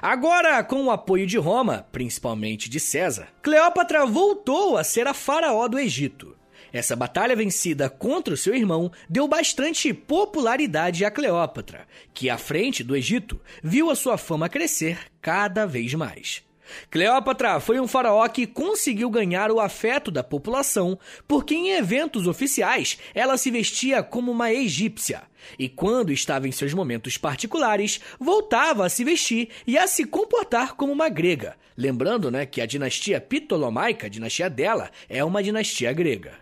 Agora, 0.00 0.62
com 0.64 0.84
o 0.84 0.90
apoio 0.90 1.26
de 1.26 1.38
Roma, 1.38 1.86
principalmente 1.92 2.68
de 2.68 2.80
César, 2.80 3.28
Cleópatra 3.42 4.06
voltou 4.06 4.76
a 4.76 4.84
ser 4.84 5.06
a 5.06 5.14
faraó 5.14 5.68
do 5.68 5.78
Egito. 5.78 6.36
Essa 6.72 6.94
batalha 6.94 7.34
vencida 7.34 7.90
contra 7.90 8.34
o 8.34 8.36
seu 8.36 8.54
irmão 8.54 8.92
deu 9.08 9.26
bastante 9.26 9.92
popularidade 9.92 11.04
a 11.04 11.10
Cleópatra, 11.10 11.86
que 12.14 12.30
à 12.30 12.38
frente 12.38 12.84
do 12.84 12.96
Egito 12.96 13.40
viu 13.62 13.90
a 13.90 13.96
sua 13.96 14.16
fama 14.16 14.48
crescer 14.48 14.98
cada 15.20 15.66
vez 15.66 15.94
mais. 15.94 16.42
Cleópatra 16.90 17.60
foi 17.60 17.80
um 17.80 17.88
faraó 17.88 18.26
que 18.28 18.46
conseguiu 18.46 19.10
ganhar 19.10 19.50
o 19.50 19.60
afeto 19.60 20.10
da 20.10 20.22
população, 20.22 20.98
porque 21.26 21.54
em 21.54 21.70
eventos 21.70 22.26
oficiais 22.26 22.98
ela 23.14 23.36
se 23.36 23.50
vestia 23.50 24.02
como 24.02 24.30
uma 24.30 24.52
egípcia, 24.52 25.22
e 25.58 25.68
quando 25.68 26.12
estava 26.12 26.48
em 26.48 26.52
seus 26.52 26.74
momentos 26.74 27.16
particulares, 27.16 28.00
voltava 28.18 28.86
a 28.86 28.88
se 28.88 29.04
vestir 29.04 29.48
e 29.66 29.78
a 29.78 29.86
se 29.86 30.04
comportar 30.04 30.74
como 30.74 30.92
uma 30.92 31.08
grega. 31.08 31.56
Lembrando, 31.76 32.30
né, 32.30 32.44
que 32.44 32.60
a 32.60 32.66
dinastia 32.66 33.20
Ptolomaica, 33.20 34.06
a 34.06 34.10
dinastia 34.10 34.50
dela, 34.50 34.90
é 35.08 35.24
uma 35.24 35.42
dinastia 35.42 35.92
grega. 35.92 36.39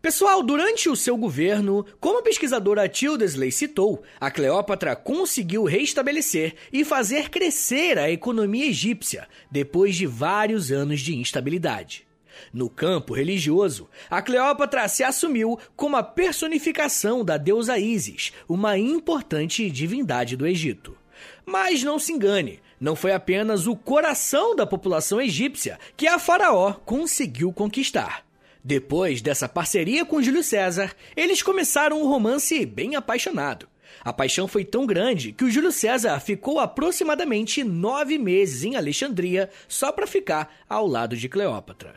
Pessoal, 0.00 0.42
durante 0.42 0.88
o 0.88 0.96
seu 0.96 1.16
governo, 1.16 1.84
como 1.98 2.18
a 2.18 2.22
pesquisadora 2.22 2.88
Tildesley 2.88 3.50
citou, 3.50 4.02
a 4.20 4.30
Cleópatra 4.30 4.94
conseguiu 4.94 5.64
restabelecer 5.64 6.54
e 6.72 6.84
fazer 6.84 7.30
crescer 7.30 7.98
a 7.98 8.10
economia 8.10 8.66
egípcia 8.66 9.26
depois 9.50 9.96
de 9.96 10.06
vários 10.06 10.70
anos 10.70 11.00
de 11.00 11.16
instabilidade. 11.16 12.06
No 12.52 12.68
campo 12.68 13.14
religioso, 13.14 13.88
a 14.10 14.20
Cleópatra 14.20 14.86
se 14.88 15.02
assumiu 15.02 15.58
como 15.74 15.96
a 15.96 16.02
personificação 16.02 17.24
da 17.24 17.36
deusa 17.36 17.78
Ísis, 17.78 18.32
uma 18.48 18.78
importante 18.78 19.70
divindade 19.70 20.36
do 20.36 20.46
Egito. 20.46 20.96
Mas 21.44 21.82
não 21.82 21.98
se 21.98 22.12
engane, 22.12 22.60
não 22.80 22.94
foi 22.94 23.12
apenas 23.12 23.66
o 23.66 23.74
coração 23.74 24.54
da 24.54 24.66
população 24.66 25.20
egípcia 25.20 25.78
que 25.96 26.06
a 26.06 26.18
faraó 26.18 26.74
conseguiu 26.84 27.52
conquistar. 27.52 28.25
Depois 28.66 29.22
dessa 29.22 29.48
parceria 29.48 30.04
com 30.04 30.20
Júlio 30.20 30.42
César, 30.42 30.92
eles 31.16 31.40
começaram 31.40 32.02
um 32.02 32.08
romance 32.08 32.66
bem 32.66 32.96
apaixonado. 32.96 33.68
A 34.04 34.12
paixão 34.12 34.48
foi 34.48 34.64
tão 34.64 34.84
grande 34.84 35.30
que 35.30 35.44
o 35.44 35.50
Júlio 35.52 35.70
César 35.70 36.18
ficou 36.18 36.58
aproximadamente 36.58 37.62
nove 37.62 38.18
meses 38.18 38.64
em 38.64 38.74
Alexandria 38.74 39.48
só 39.68 39.92
para 39.92 40.04
ficar 40.04 40.52
ao 40.68 40.84
lado 40.84 41.16
de 41.16 41.28
Cleópatra. 41.28 41.94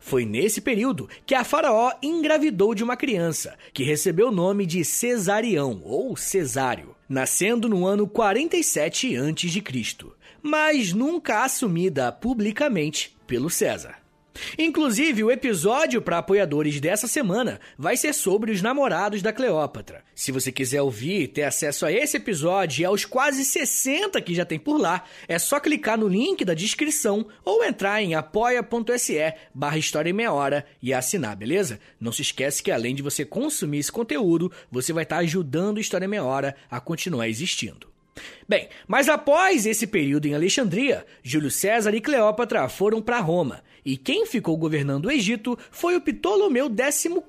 Foi 0.00 0.24
nesse 0.24 0.62
período 0.62 1.06
que 1.26 1.34
a 1.34 1.44
faraó 1.44 1.92
engravidou 2.02 2.74
de 2.74 2.82
uma 2.82 2.96
criança, 2.96 3.54
que 3.74 3.84
recebeu 3.84 4.28
o 4.28 4.34
nome 4.34 4.64
de 4.64 4.86
Cesarião 4.86 5.82
ou 5.84 6.16
Cesário, 6.16 6.96
nascendo 7.06 7.68
no 7.68 7.84
ano 7.84 8.08
47 8.08 9.14
a.C., 9.18 10.06
mas 10.42 10.94
nunca 10.94 11.44
assumida 11.44 12.10
publicamente 12.10 13.14
pelo 13.26 13.50
César. 13.50 14.05
Inclusive, 14.58 15.24
o 15.24 15.30
episódio 15.30 16.00
para 16.02 16.18
apoiadores 16.18 16.80
dessa 16.80 17.06
semana 17.06 17.60
vai 17.78 17.96
ser 17.96 18.12
sobre 18.12 18.52
os 18.52 18.62
namorados 18.62 19.22
da 19.22 19.32
Cleópatra. 19.32 20.04
Se 20.14 20.32
você 20.32 20.50
quiser 20.50 20.82
ouvir 20.82 21.22
e 21.22 21.28
ter 21.28 21.44
acesso 21.44 21.86
a 21.86 21.92
esse 21.92 22.16
episódio 22.16 22.82
e 22.82 22.84
aos 22.84 23.04
quase 23.04 23.44
60 23.44 24.20
que 24.20 24.34
já 24.34 24.44
tem 24.44 24.58
por 24.58 24.78
lá, 24.78 25.04
é 25.28 25.38
só 25.38 25.60
clicar 25.60 25.98
no 25.98 26.08
link 26.08 26.44
da 26.44 26.54
descrição 26.54 27.26
ou 27.44 27.64
entrar 27.64 28.02
em 28.02 28.14
apoia.se 28.14 29.34
barra 29.54 29.78
História 29.78 30.10
em 30.10 30.12
Meia 30.14 30.32
Hora 30.32 30.66
e 30.82 30.92
assinar, 30.92 31.36
beleza? 31.36 31.80
Não 32.00 32.12
se 32.12 32.22
esquece 32.22 32.62
que 32.62 32.70
além 32.70 32.94
de 32.94 33.02
você 33.02 33.24
consumir 33.24 33.78
esse 33.78 33.92
conteúdo, 33.92 34.50
você 34.70 34.92
vai 34.92 35.02
estar 35.04 35.18
ajudando 35.18 35.80
História 35.80 36.06
em 36.06 36.08
Meia 36.08 36.24
Hora 36.24 36.56
a 36.70 36.80
continuar 36.80 37.28
existindo. 37.28 37.95
Bem, 38.48 38.68
mas 38.86 39.08
após 39.08 39.66
esse 39.66 39.86
período 39.86 40.26
em 40.26 40.34
Alexandria, 40.34 41.04
Júlio 41.22 41.50
César 41.50 41.94
e 41.94 42.00
Cleópatra 42.00 42.68
foram 42.68 43.02
para 43.02 43.20
Roma, 43.20 43.62
e 43.84 43.96
quem 43.96 44.26
ficou 44.26 44.56
governando 44.56 45.06
o 45.06 45.10
Egito 45.10 45.58
foi 45.70 45.96
o 45.96 46.00
Ptolomeu 46.00 46.68
XIV, 46.68 47.22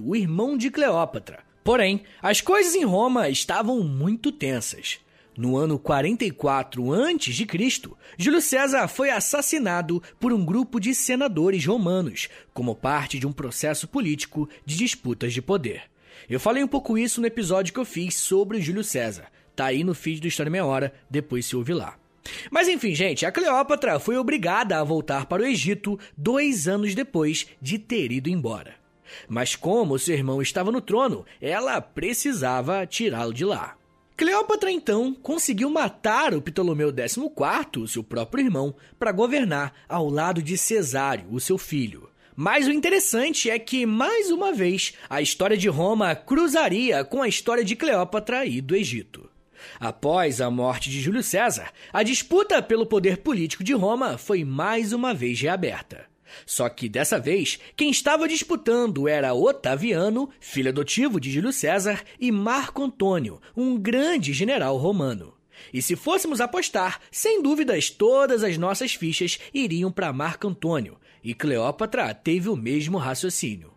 o 0.00 0.16
irmão 0.16 0.56
de 0.56 0.70
Cleópatra. 0.70 1.40
Porém, 1.64 2.02
as 2.20 2.40
coisas 2.40 2.74
em 2.74 2.84
Roma 2.84 3.28
estavam 3.28 3.82
muito 3.82 4.32
tensas. 4.32 4.98
No 5.36 5.56
ano 5.56 5.78
44 5.78 6.92
a.C., 6.92 7.46
Júlio 8.18 8.40
César 8.42 8.86
foi 8.86 9.08
assassinado 9.08 10.02
por 10.20 10.32
um 10.32 10.44
grupo 10.44 10.78
de 10.78 10.94
senadores 10.94 11.64
romanos, 11.64 12.28
como 12.52 12.74
parte 12.74 13.18
de 13.18 13.26
um 13.26 13.32
processo 13.32 13.88
político 13.88 14.46
de 14.66 14.76
disputas 14.76 15.32
de 15.32 15.40
poder. 15.40 15.84
Eu 16.28 16.38
falei 16.38 16.62
um 16.62 16.68
pouco 16.68 16.98
isso 16.98 17.20
no 17.20 17.26
episódio 17.26 17.72
que 17.72 17.80
eu 17.80 17.84
fiz 17.84 18.14
sobre 18.16 18.60
Júlio 18.60 18.84
César. 18.84 19.28
Tá 19.62 19.66
aí 19.66 19.84
no 19.84 19.94
feed 19.94 20.20
do 20.20 20.26
História 20.26 20.50
Meia 20.50 20.66
Hora, 20.66 20.92
depois 21.08 21.46
se 21.46 21.54
ouve 21.54 21.72
lá. 21.72 21.96
Mas 22.50 22.66
enfim, 22.66 22.96
gente, 22.96 23.24
a 23.24 23.30
Cleópatra 23.30 24.00
foi 24.00 24.16
obrigada 24.16 24.76
a 24.76 24.82
voltar 24.82 25.26
para 25.26 25.44
o 25.44 25.46
Egito 25.46 25.96
dois 26.16 26.66
anos 26.66 26.96
depois 26.96 27.46
de 27.60 27.78
ter 27.78 28.10
ido 28.10 28.28
embora. 28.28 28.74
Mas 29.28 29.54
como 29.54 30.00
seu 30.00 30.16
irmão 30.16 30.42
estava 30.42 30.72
no 30.72 30.80
trono, 30.80 31.24
ela 31.40 31.80
precisava 31.80 32.84
tirá-lo 32.88 33.32
de 33.32 33.44
lá. 33.44 33.76
Cleópatra 34.16 34.68
então 34.68 35.14
conseguiu 35.14 35.70
matar 35.70 36.34
o 36.34 36.42
Ptolomeu 36.42 36.90
XIV, 36.90 37.86
seu 37.86 38.02
próprio 38.02 38.44
irmão, 38.44 38.74
para 38.98 39.12
governar 39.12 39.72
ao 39.88 40.10
lado 40.10 40.42
de 40.42 40.58
Cesário, 40.58 41.26
o 41.30 41.38
seu 41.38 41.56
filho. 41.56 42.10
Mas 42.34 42.66
o 42.66 42.72
interessante 42.72 43.48
é 43.48 43.60
que, 43.60 43.86
mais 43.86 44.28
uma 44.32 44.52
vez, 44.52 44.94
a 45.08 45.22
história 45.22 45.56
de 45.56 45.68
Roma 45.68 46.16
cruzaria 46.16 47.04
com 47.04 47.22
a 47.22 47.28
história 47.28 47.62
de 47.62 47.76
Cleópatra 47.76 48.44
e 48.44 48.60
do 48.60 48.74
Egito. 48.74 49.30
Após 49.78 50.40
a 50.40 50.50
morte 50.50 50.90
de 50.90 51.00
Júlio 51.00 51.22
César, 51.22 51.70
a 51.92 52.02
disputa 52.02 52.62
pelo 52.62 52.86
poder 52.86 53.18
político 53.18 53.64
de 53.64 53.72
Roma 53.72 54.18
foi 54.18 54.44
mais 54.44 54.92
uma 54.92 55.12
vez 55.12 55.40
reaberta. 55.40 56.06
Só 56.46 56.68
que 56.68 56.88
dessa 56.88 57.18
vez, 57.18 57.58
quem 57.76 57.90
estava 57.90 58.28
disputando 58.28 59.06
era 59.06 59.34
Otaviano, 59.34 60.30
filho 60.40 60.70
adotivo 60.70 61.20
de 61.20 61.30
Júlio 61.30 61.52
César, 61.52 62.02
e 62.18 62.32
Marco 62.32 62.82
Antônio, 62.82 63.40
um 63.56 63.78
grande 63.78 64.32
general 64.32 64.76
romano. 64.76 65.34
E 65.72 65.80
se 65.80 65.94
fôssemos 65.94 66.40
apostar, 66.40 67.00
sem 67.10 67.42
dúvidas 67.42 67.90
todas 67.90 68.42
as 68.42 68.56
nossas 68.56 68.94
fichas 68.94 69.38
iriam 69.52 69.92
para 69.92 70.12
Marco 70.12 70.48
Antônio, 70.48 70.98
e 71.22 71.34
Cleópatra 71.34 72.12
teve 72.14 72.48
o 72.48 72.56
mesmo 72.56 72.98
raciocínio. 72.98 73.71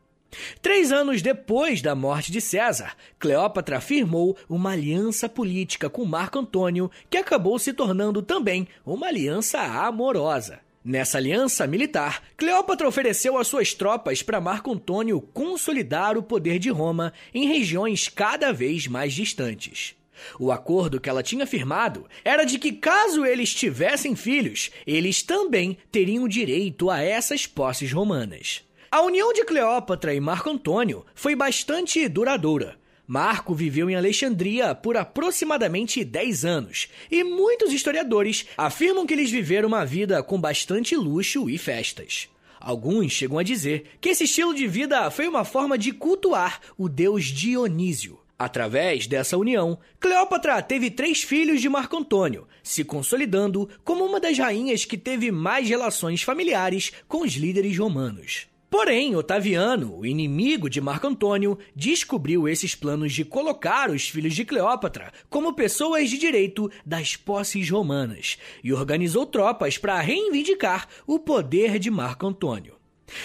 Três 0.62 0.92
anos 0.92 1.22
depois 1.22 1.82
da 1.82 1.96
morte 1.96 2.32
de 2.32 2.42
César, 2.42 2.96
Cleópatra 3.20 3.80
firmou 3.80 4.38
uma 4.50 4.72
aliança 4.72 5.30
política 5.30 5.90
com 5.90 6.06
Marco 6.06 6.40
Antônio, 6.40 6.90
que 7.10 7.18
acabou 7.18 7.58
se 7.60 7.74
tornando 7.74 8.22
também 8.22 8.68
uma 8.86 9.08
aliança 9.08 9.60
amorosa. 9.60 10.60
Nessa 10.84 11.18
aliança 11.18 11.66
militar, 11.66 12.22
Cleópatra 12.38 12.88
ofereceu 12.88 13.40
as 13.40 13.48
suas 13.48 13.74
tropas 13.74 14.22
para 14.22 14.40
Marco 14.40 14.72
Antônio 14.72 15.20
consolidar 15.20 16.16
o 16.16 16.22
poder 16.22 16.60
de 16.60 16.70
Roma 16.70 17.12
em 17.34 17.48
regiões 17.48 18.08
cada 18.08 18.54
vez 18.54 18.86
mais 18.86 19.14
distantes. 19.14 19.96
O 20.40 20.52
acordo 20.52 21.00
que 21.00 21.10
ela 21.10 21.24
tinha 21.24 21.48
firmado 21.48 22.06
era 22.24 22.44
de 22.44 22.60
que, 22.60 22.72
caso 22.72 23.26
eles 23.26 23.54
tivessem 23.54 24.16
filhos, 24.16 24.70
eles 24.86 25.24
também 25.24 25.78
teriam 25.92 26.28
direito 26.28 26.90
a 26.90 27.02
essas 27.02 27.48
posses 27.48 27.92
romanas. 27.92 28.64
A 28.96 29.02
união 29.02 29.34
de 29.34 29.44
Cleópatra 29.44 30.14
e 30.14 30.22
Marco 30.22 30.50
Antônio 30.50 31.06
foi 31.14 31.36
bastante 31.36 32.08
duradoura. 32.08 32.80
Marco 33.06 33.54
viveu 33.54 33.90
em 33.90 33.96
Alexandria 33.98 34.74
por 34.74 34.96
aproximadamente 34.96 36.02
10 36.02 36.46
anos, 36.46 36.88
e 37.12 37.22
muitos 37.22 37.74
historiadores 37.74 38.46
afirmam 38.56 39.06
que 39.06 39.14
eles 39.14 39.30
viveram 39.30 39.68
uma 39.68 39.86
vida 39.86 40.24
com 40.24 40.40
bastante 40.40 40.96
luxo 40.96 41.50
e 41.50 41.58
festas. 41.58 42.30
Alguns 42.58 43.12
chegam 43.12 43.38
a 43.38 43.44
dizer 43.44 43.84
que 44.00 44.08
esse 44.08 44.24
estilo 44.24 44.54
de 44.54 44.66
vida 44.66 45.12
foi 45.12 45.28
uma 45.28 45.44
forma 45.44 45.78
de 45.78 45.92
cultuar 45.92 46.62
o 46.78 46.88
deus 46.88 47.26
Dionísio. 47.26 48.18
Através 48.40 49.08
dessa 49.08 49.38
união, 49.38 49.78
Cleópatra 50.00 50.62
teve 50.62 50.90
três 50.90 51.22
filhos 51.22 51.60
de 51.60 51.68
Marco 51.68 51.98
Antônio, 51.98 52.48
se 52.64 52.86
consolidando 52.86 53.68
como 53.84 54.06
uma 54.06 54.22
das 54.22 54.38
rainhas 54.38 54.86
que 54.86 54.98
teve 54.98 55.32
mais 55.32 55.68
relações 55.68 56.22
familiares 56.22 56.94
com 57.10 57.24
os 57.24 57.34
líderes 57.34 57.78
romanos. 57.78 58.48
Porém, 58.70 59.16
Otaviano, 59.16 59.98
o 59.98 60.06
inimigo 60.06 60.70
de 60.70 60.82
Marco 60.82 61.08
Antônio, 61.08 61.58
descobriu 61.76 62.48
esses 62.48 62.76
planos 62.76 63.14
de 63.14 63.24
colocar 63.24 63.90
os 63.90 64.10
filhos 64.10 64.34
de 64.34 64.44
Cleópatra 64.44 65.14
como 65.30 65.54
pessoas 65.54 66.10
de 66.10 66.18
direito 66.18 66.70
das 66.86 67.16
posses 67.16 67.70
romanas 67.70 68.38
e 68.64 68.74
organizou 68.74 69.26
tropas 69.26 69.78
para 69.78 70.00
reivindicar 70.00 70.88
o 71.08 71.20
poder 71.20 71.80
de 71.80 71.90
Marco 71.92 72.28
Antônio. 72.28 72.76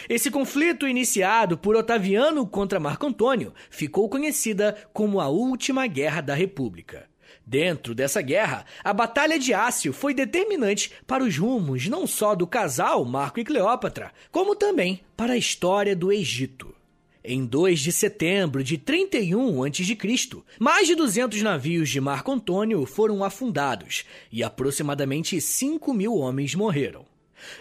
Esse 0.09 0.31
conflito 0.31 0.87
iniciado 0.87 1.57
por 1.57 1.74
Otaviano 1.74 2.46
contra 2.46 2.79
Marco 2.79 3.07
Antônio 3.07 3.55
ficou 3.70 4.09
conhecida 4.09 4.76
como 4.92 5.20
a 5.20 5.29
Última 5.29 5.87
Guerra 5.87 6.20
da 6.20 6.35
República. 6.35 7.09
Dentro 7.46 7.94
dessa 7.94 8.22
guerra, 8.22 8.64
a 8.82 8.92
Batalha 8.92 9.38
de 9.38 9.52
Ácio 9.52 9.92
foi 9.92 10.14
determinante 10.14 10.92
para 11.06 11.24
os 11.24 11.36
rumos 11.36 11.88
não 11.88 12.06
só 12.06 12.34
do 12.34 12.46
casal 12.46 13.04
Marco 13.04 13.40
e 13.40 13.44
Cleópatra, 13.44 14.12
como 14.30 14.54
também 14.54 15.00
para 15.16 15.32
a 15.32 15.36
história 15.36 15.96
do 15.96 16.12
Egito. 16.12 16.74
Em 17.22 17.44
2 17.44 17.80
de 17.80 17.92
setembro 17.92 18.64
de 18.64 18.78
31 18.78 19.64
a.C., 19.64 20.42
mais 20.58 20.86
de 20.86 20.94
200 20.94 21.42
navios 21.42 21.90
de 21.90 22.00
Marco 22.00 22.32
Antônio 22.32 22.86
foram 22.86 23.22
afundados 23.22 24.04
e 24.32 24.42
aproximadamente 24.42 25.38
5 25.38 25.92
mil 25.92 26.14
homens 26.14 26.54
morreram. 26.54 27.10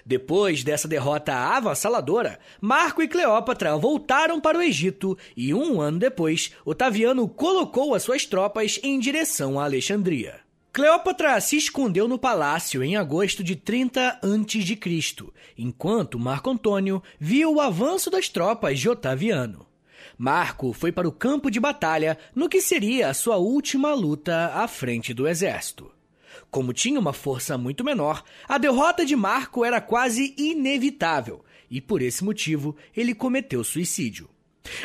Depois 0.05 0.63
dessa 0.63 0.87
derrota 0.87 1.33
avassaladora, 1.33 2.39
Marco 2.61 3.01
e 3.01 3.07
Cleópatra 3.07 3.77
voltaram 3.77 4.39
para 4.39 4.57
o 4.57 4.61
Egito 4.61 5.17
e 5.35 5.53
um 5.53 5.81
ano 5.81 5.99
depois, 5.99 6.51
Otaviano 6.65 7.27
colocou 7.27 7.93
as 7.95 8.03
suas 8.03 8.25
tropas 8.25 8.79
em 8.83 8.99
direção 8.99 9.59
a 9.59 9.63
Alexandria. 9.63 10.39
Cleópatra 10.71 11.41
se 11.41 11.57
escondeu 11.57 12.07
no 12.07 12.19
palácio 12.19 12.83
em 12.83 12.95
agosto 12.95 13.43
de 13.43 13.55
30 13.55 14.19
a.C., 14.21 15.25
enquanto 15.57 16.19
Marco 16.19 16.49
Antônio 16.51 17.01
viu 17.19 17.55
o 17.55 17.59
avanço 17.59 18.09
das 18.11 18.29
tropas 18.29 18.79
de 18.79 18.87
Otaviano. 18.87 19.65
Marco 20.17 20.71
foi 20.71 20.91
para 20.91 21.07
o 21.07 21.11
campo 21.11 21.49
de 21.49 21.59
batalha 21.59 22.17
no 22.35 22.47
que 22.47 22.61
seria 22.61 23.09
a 23.09 23.13
sua 23.13 23.37
última 23.37 23.93
luta 23.93 24.51
à 24.53 24.67
frente 24.67 25.13
do 25.13 25.27
exército. 25.27 25.91
Como 26.51 26.73
tinha 26.73 26.99
uma 26.99 27.13
força 27.13 27.57
muito 27.57 27.83
menor, 27.83 28.23
a 28.47 28.57
derrota 28.57 29.05
de 29.05 29.15
Marco 29.15 29.63
era 29.63 29.79
quase 29.79 30.33
inevitável 30.37 31.43
e 31.69 31.79
por 31.79 32.01
esse 32.01 32.23
motivo 32.23 32.75
ele 32.95 33.13
cometeu 33.13 33.63
suicídio. 33.63 34.29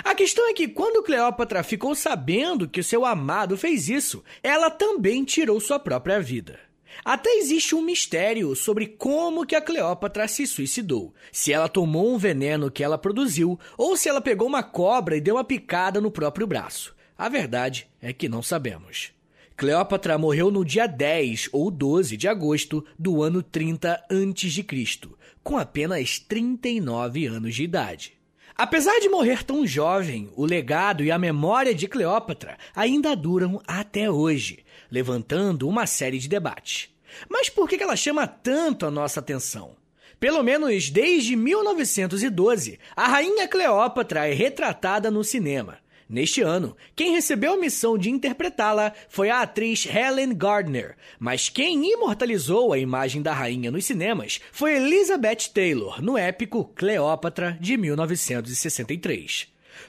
A 0.05 0.15
questão 0.15 0.49
é 0.49 0.55
que 0.55 0.69
quando 0.69 1.03
Cleópatra 1.03 1.63
ficou 1.63 1.95
sabendo 1.95 2.69
que 2.69 2.81
o 2.81 2.85
seu 2.85 3.05
amado 3.05 3.57
fez 3.57 3.89
isso, 3.89 4.23
ela 4.43 4.71
também 4.71 5.25
tirou 5.25 5.61
sua 5.61 5.79
própria 5.79 6.21
vida. 6.21 6.59
Até 7.05 7.31
existe 7.37 7.75
um 7.75 7.83
mistério 7.83 8.55
sobre 8.55 8.87
como 8.87 9.45
que 9.45 9.57
a 9.57 9.61
Cleópatra 9.61 10.29
se 10.29 10.47
suicidou. 10.47 11.13
Se 11.33 11.53
ela 11.53 11.69
tomou 11.69 12.15
um 12.15 12.19
veneno 12.19 12.71
que 12.71 12.85
ela 12.85 12.97
produziu 12.97 13.59
ou 13.77 13.97
se 13.97 14.09
ela 14.09 14.21
pegou 14.21 14.47
uma 14.47 14.63
cobra 14.63 15.17
e 15.17 15.21
deu 15.21 15.35
uma 15.35 15.45
picada 15.45 16.01
no 16.01 16.11
próprio 16.11 16.47
braço. 16.47 16.95
A 17.17 17.29
verdade 17.29 17.89
é 18.01 18.13
que 18.13 18.29
não 18.29 18.43
sabemos. 18.43 19.13
Cleópatra 19.57 20.19
morreu 20.19 20.51
no 20.51 20.65
dia 20.65 20.89
10 20.89 21.51
ou 21.53 21.71
12 21.71 22.17
de 22.17 22.27
agosto 22.27 22.85
do 22.99 23.23
ano 23.23 23.41
30 23.41 24.05
a.C., 24.11 25.09
com 25.45 25.57
apenas 25.57 26.19
39 26.19 27.27
anos 27.27 27.55
de 27.55 27.63
idade. 27.63 28.15
Apesar 28.57 28.99
de 28.99 29.09
morrer 29.09 29.45
tão 29.45 29.65
jovem, 29.65 30.29
o 30.35 30.45
legado 30.45 31.05
e 31.05 31.11
a 31.11 31.19
memória 31.19 31.73
de 31.73 31.87
Cleópatra 31.87 32.59
ainda 32.75 33.15
duram 33.15 33.63
até 33.65 34.11
hoje, 34.11 34.65
levantando 34.91 35.69
uma 35.69 35.87
série 35.87 36.19
de 36.19 36.29
debates. 36.29 36.89
Mas 37.29 37.49
por 37.49 37.69
que 37.69 37.81
ela 37.81 37.95
chama 37.95 38.27
tanto 38.27 38.87
a 38.87 38.91
nossa 38.91 39.21
atenção? 39.21 39.77
Pelo 40.19 40.43
menos 40.43 40.91
desde 40.91 41.37
1912, 41.37 42.79
a 42.97 43.07
rainha 43.07 43.47
Cleópatra 43.47 44.27
é 44.27 44.33
retratada 44.33 45.13
no 45.13 45.23
cinema. 45.23 45.79
Neste 46.15 46.43
ano, 46.43 46.77
quem 46.95 47.11
recebeu 47.11 47.55
a 47.55 47.57
missão 47.57 47.99
de 47.99 48.09
interpretá-la 48.09 48.93
foi 49.09 49.31
a 49.31 49.43
atriz 49.43 49.85
Helen 49.85 50.33
Gardner, 50.33 50.95
mas 51.19 51.49
quem 51.49 51.93
imortalizou 51.93 52.73
a 52.73 52.79
imagem 52.79 53.21
da 53.21 53.35
rainha 53.35 53.69
nos 53.69 53.85
cinemas 53.85 54.41
foi 54.53 54.77
Elizabeth 54.77 55.51
Taylor, 55.53 56.01
no 56.01 56.17
épico 56.17 56.67
Cleópatra 56.77 57.59
de 57.61 57.77
1963. 57.77 59.49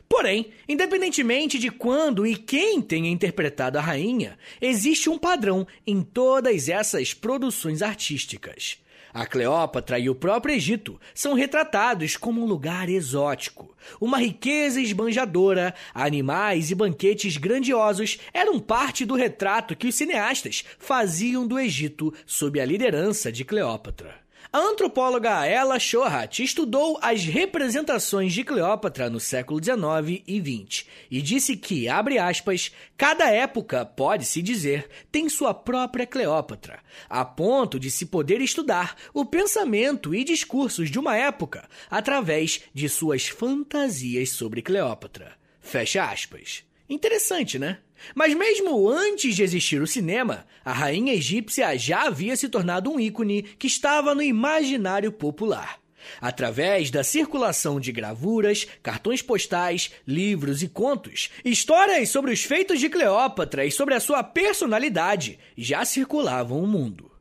Porém, 0.10 0.50
independentemente 0.68 1.60
de 1.60 1.70
quando 1.70 2.26
e 2.26 2.36
quem 2.36 2.82
tenha 2.82 3.12
interpretado 3.12 3.78
a 3.78 3.82
rainha, 3.82 4.36
existe 4.60 5.12
um 5.12 5.20
padrão 5.20 5.68
em 5.86 6.02
todas 6.02 6.70
essas 6.70 7.14
produções 7.14 7.84
artísticas. 7.84 8.84
A 9.16 9.26
Cleópatra 9.26 9.98
e 9.98 10.10
o 10.10 10.14
próprio 10.14 10.54
Egito 10.54 11.00
são 11.14 11.36
retratados 11.36 12.18
como 12.18 12.42
um 12.42 12.46
lugar 12.46 12.90
exótico. 12.90 13.74
Uma 13.98 14.18
riqueza 14.18 14.82
esbanjadora, 14.82 15.74
animais 15.94 16.70
e 16.70 16.76
banquetes 16.76 17.38
grandiosos 17.38 18.20
eram 18.34 18.60
parte 18.60 19.06
do 19.06 19.16
retrato 19.16 19.74
que 19.74 19.88
os 19.88 19.96
cineastas 19.96 20.66
faziam 20.78 21.48
do 21.48 21.58
Egito 21.58 22.14
sob 22.26 22.60
a 22.60 22.66
liderança 22.66 23.32
de 23.32 23.46
Cleópatra. 23.46 24.25
A 24.56 24.58
antropóloga 24.58 25.46
Ella 25.46 25.78
Shohat 25.78 26.42
estudou 26.42 26.98
as 27.02 27.26
representações 27.26 28.32
de 28.32 28.42
Cleópatra 28.42 29.10
no 29.10 29.20
século 29.20 29.62
XIX 29.62 30.24
e 30.26 30.40
XX 30.40 30.86
e 31.12 31.22
disse 31.22 31.58
que, 31.58 31.90
abre 31.90 32.18
aspas, 32.18 32.72
cada 32.96 33.30
época, 33.30 33.86
pode-se 33.86 34.42
dizer, 34.42 34.88
tem 35.12 35.28
sua 35.28 35.54
própria 35.54 36.08
Cleópatra, 36.08 36.80
a 37.10 37.26
ponto 37.26 37.78
de 37.78 37.92
se 37.92 38.06
poder 38.06 38.40
estudar 38.40 38.96
o 39.14 39.26
pensamento 39.26 40.16
e 40.16 40.24
discursos 40.24 40.90
de 40.90 40.98
uma 40.98 41.18
época 41.18 41.68
através 41.92 42.62
de 42.74 42.88
suas 42.88 43.28
fantasias 43.28 44.30
sobre 44.30 44.62
Cleópatra. 44.62 45.34
Fecha 45.60 46.06
aspas. 46.06 46.64
Interessante, 46.88 47.60
né? 47.60 47.80
Mas 48.14 48.34
mesmo 48.34 48.90
antes 48.90 49.36
de 49.36 49.44
existir 49.44 49.82
o 49.82 49.88
cinema, 49.88 50.46
a 50.64 50.72
rainha 50.72 51.14
egípcia 51.14 51.78
já 51.78 52.04
havia 52.04 52.36
se 52.36 52.50
tornado 52.50 52.92
um 52.92 53.00
ícone 53.00 53.44
que 53.44 53.68
estava 53.68 54.14
no 54.14 54.22
imaginário 54.22 55.12
popular. 55.12 55.80
Através 56.22 56.92
da 56.92 57.04
circulação 57.04 57.80
de 57.80 57.92
gravuras, 57.92 58.68
cartões 58.84 59.22
postais, 59.22 59.92
livros 60.08 60.62
e 60.62 60.68
contos, 60.68 61.30
histórias 61.44 62.10
sobre 62.10 62.32
os 62.32 62.44
feitos 62.44 62.80
de 62.80 62.90
Cleópatra 62.90 63.66
e 63.66 63.72
sobre 63.72 63.96
a 63.96 64.00
sua 64.00 64.24
personalidade 64.24 65.40
já 65.58 65.84
circulavam 65.84 66.62
o 66.62 66.68
mundo. 66.68 67.15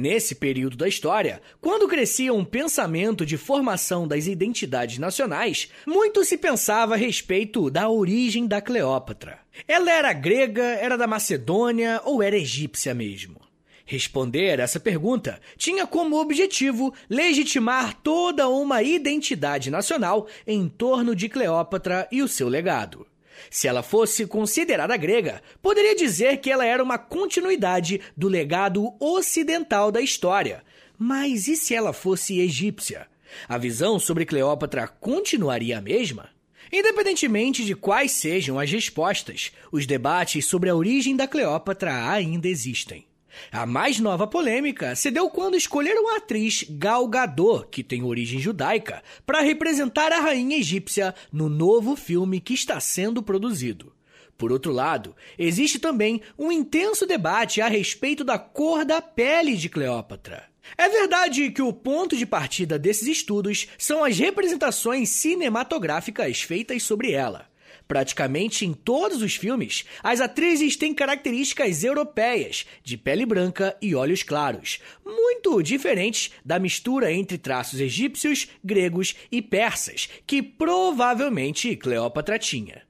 Nesse 0.00 0.36
período 0.36 0.76
da 0.76 0.86
história, 0.86 1.42
quando 1.60 1.88
crescia 1.88 2.32
um 2.32 2.44
pensamento 2.44 3.26
de 3.26 3.36
formação 3.36 4.06
das 4.06 4.28
identidades 4.28 4.96
nacionais, 4.96 5.72
muito 5.84 6.24
se 6.24 6.38
pensava 6.38 6.94
a 6.94 6.96
respeito 6.96 7.68
da 7.68 7.88
origem 7.88 8.46
da 8.46 8.60
Cleópatra. 8.60 9.40
Ela 9.66 9.90
era 9.90 10.12
grega, 10.12 10.62
era 10.62 10.96
da 10.96 11.08
Macedônia 11.08 12.00
ou 12.04 12.22
era 12.22 12.36
egípcia 12.36 12.94
mesmo? 12.94 13.40
Responder 13.84 14.60
essa 14.60 14.78
pergunta 14.78 15.40
tinha 15.56 15.84
como 15.84 16.20
objetivo 16.20 16.94
legitimar 17.10 17.92
toda 18.00 18.48
uma 18.48 18.84
identidade 18.84 19.68
nacional 19.68 20.28
em 20.46 20.68
torno 20.68 21.12
de 21.12 21.28
Cleópatra 21.28 22.06
e 22.12 22.22
o 22.22 22.28
seu 22.28 22.48
legado. 22.48 23.04
Se 23.50 23.66
ela 23.66 23.82
fosse 23.82 24.26
considerada 24.26 24.96
grega, 24.96 25.42
poderia 25.62 25.94
dizer 25.94 26.38
que 26.38 26.50
ela 26.50 26.64
era 26.64 26.82
uma 26.82 26.98
continuidade 26.98 28.00
do 28.16 28.28
legado 28.28 28.94
ocidental 29.00 29.90
da 29.90 30.00
história. 30.00 30.62
Mas 30.98 31.48
e 31.48 31.56
se 31.56 31.74
ela 31.74 31.92
fosse 31.92 32.40
egípcia? 32.40 33.06
A 33.48 33.58
visão 33.58 33.98
sobre 33.98 34.26
Cleópatra 34.26 34.88
continuaria 34.88 35.78
a 35.78 35.80
mesma? 35.80 36.30
Independentemente 36.72 37.64
de 37.64 37.74
quais 37.74 38.12
sejam 38.12 38.58
as 38.58 38.70
respostas, 38.70 39.52
os 39.72 39.86
debates 39.86 40.44
sobre 40.44 40.68
a 40.68 40.76
origem 40.76 41.16
da 41.16 41.26
Cleópatra 41.26 42.10
ainda 42.10 42.46
existem. 42.46 43.07
A 43.50 43.66
mais 43.66 43.98
nova 43.98 44.26
polêmica 44.26 44.94
se 44.94 45.10
deu 45.10 45.28
quando 45.30 45.56
escolheram 45.56 46.14
a 46.14 46.16
atriz 46.16 46.64
Gal 46.70 47.06
Gadot, 47.08 47.68
que 47.70 47.82
tem 47.82 48.02
origem 48.02 48.40
judaica, 48.40 49.02
para 49.26 49.40
representar 49.40 50.12
a 50.12 50.20
rainha 50.20 50.58
egípcia 50.58 51.14
no 51.32 51.48
novo 51.48 51.96
filme 51.96 52.40
que 52.40 52.54
está 52.54 52.78
sendo 52.80 53.22
produzido. 53.22 53.92
Por 54.36 54.52
outro 54.52 54.72
lado, 54.72 55.16
existe 55.36 55.80
também 55.80 56.22
um 56.38 56.52
intenso 56.52 57.04
debate 57.04 57.60
a 57.60 57.66
respeito 57.66 58.22
da 58.22 58.38
cor 58.38 58.84
da 58.84 59.02
pele 59.02 59.56
de 59.56 59.68
Cleópatra. 59.68 60.44
É 60.76 60.88
verdade 60.88 61.50
que 61.50 61.62
o 61.62 61.72
ponto 61.72 62.16
de 62.16 62.26
partida 62.26 62.78
desses 62.78 63.08
estudos 63.08 63.66
são 63.76 64.04
as 64.04 64.18
representações 64.18 65.08
cinematográficas 65.08 66.42
feitas 66.42 66.82
sobre 66.82 67.12
ela. 67.12 67.47
Praticamente 67.88 68.66
em 68.66 68.74
todos 68.74 69.22
os 69.22 69.34
filmes, 69.34 69.86
as 70.02 70.20
atrizes 70.20 70.76
têm 70.76 70.92
características 70.92 71.82
europeias, 71.82 72.66
de 72.84 72.98
pele 72.98 73.24
branca 73.24 73.74
e 73.80 73.94
olhos 73.94 74.22
claros, 74.22 74.78
muito 75.02 75.62
diferentes 75.62 76.30
da 76.44 76.58
mistura 76.58 77.10
entre 77.10 77.38
traços 77.38 77.80
egípcios, 77.80 78.48
gregos 78.62 79.16
e 79.32 79.40
persas, 79.40 80.06
que 80.26 80.42
provavelmente 80.42 81.74
Cleópatra 81.76 82.38
tinha. 82.38 82.82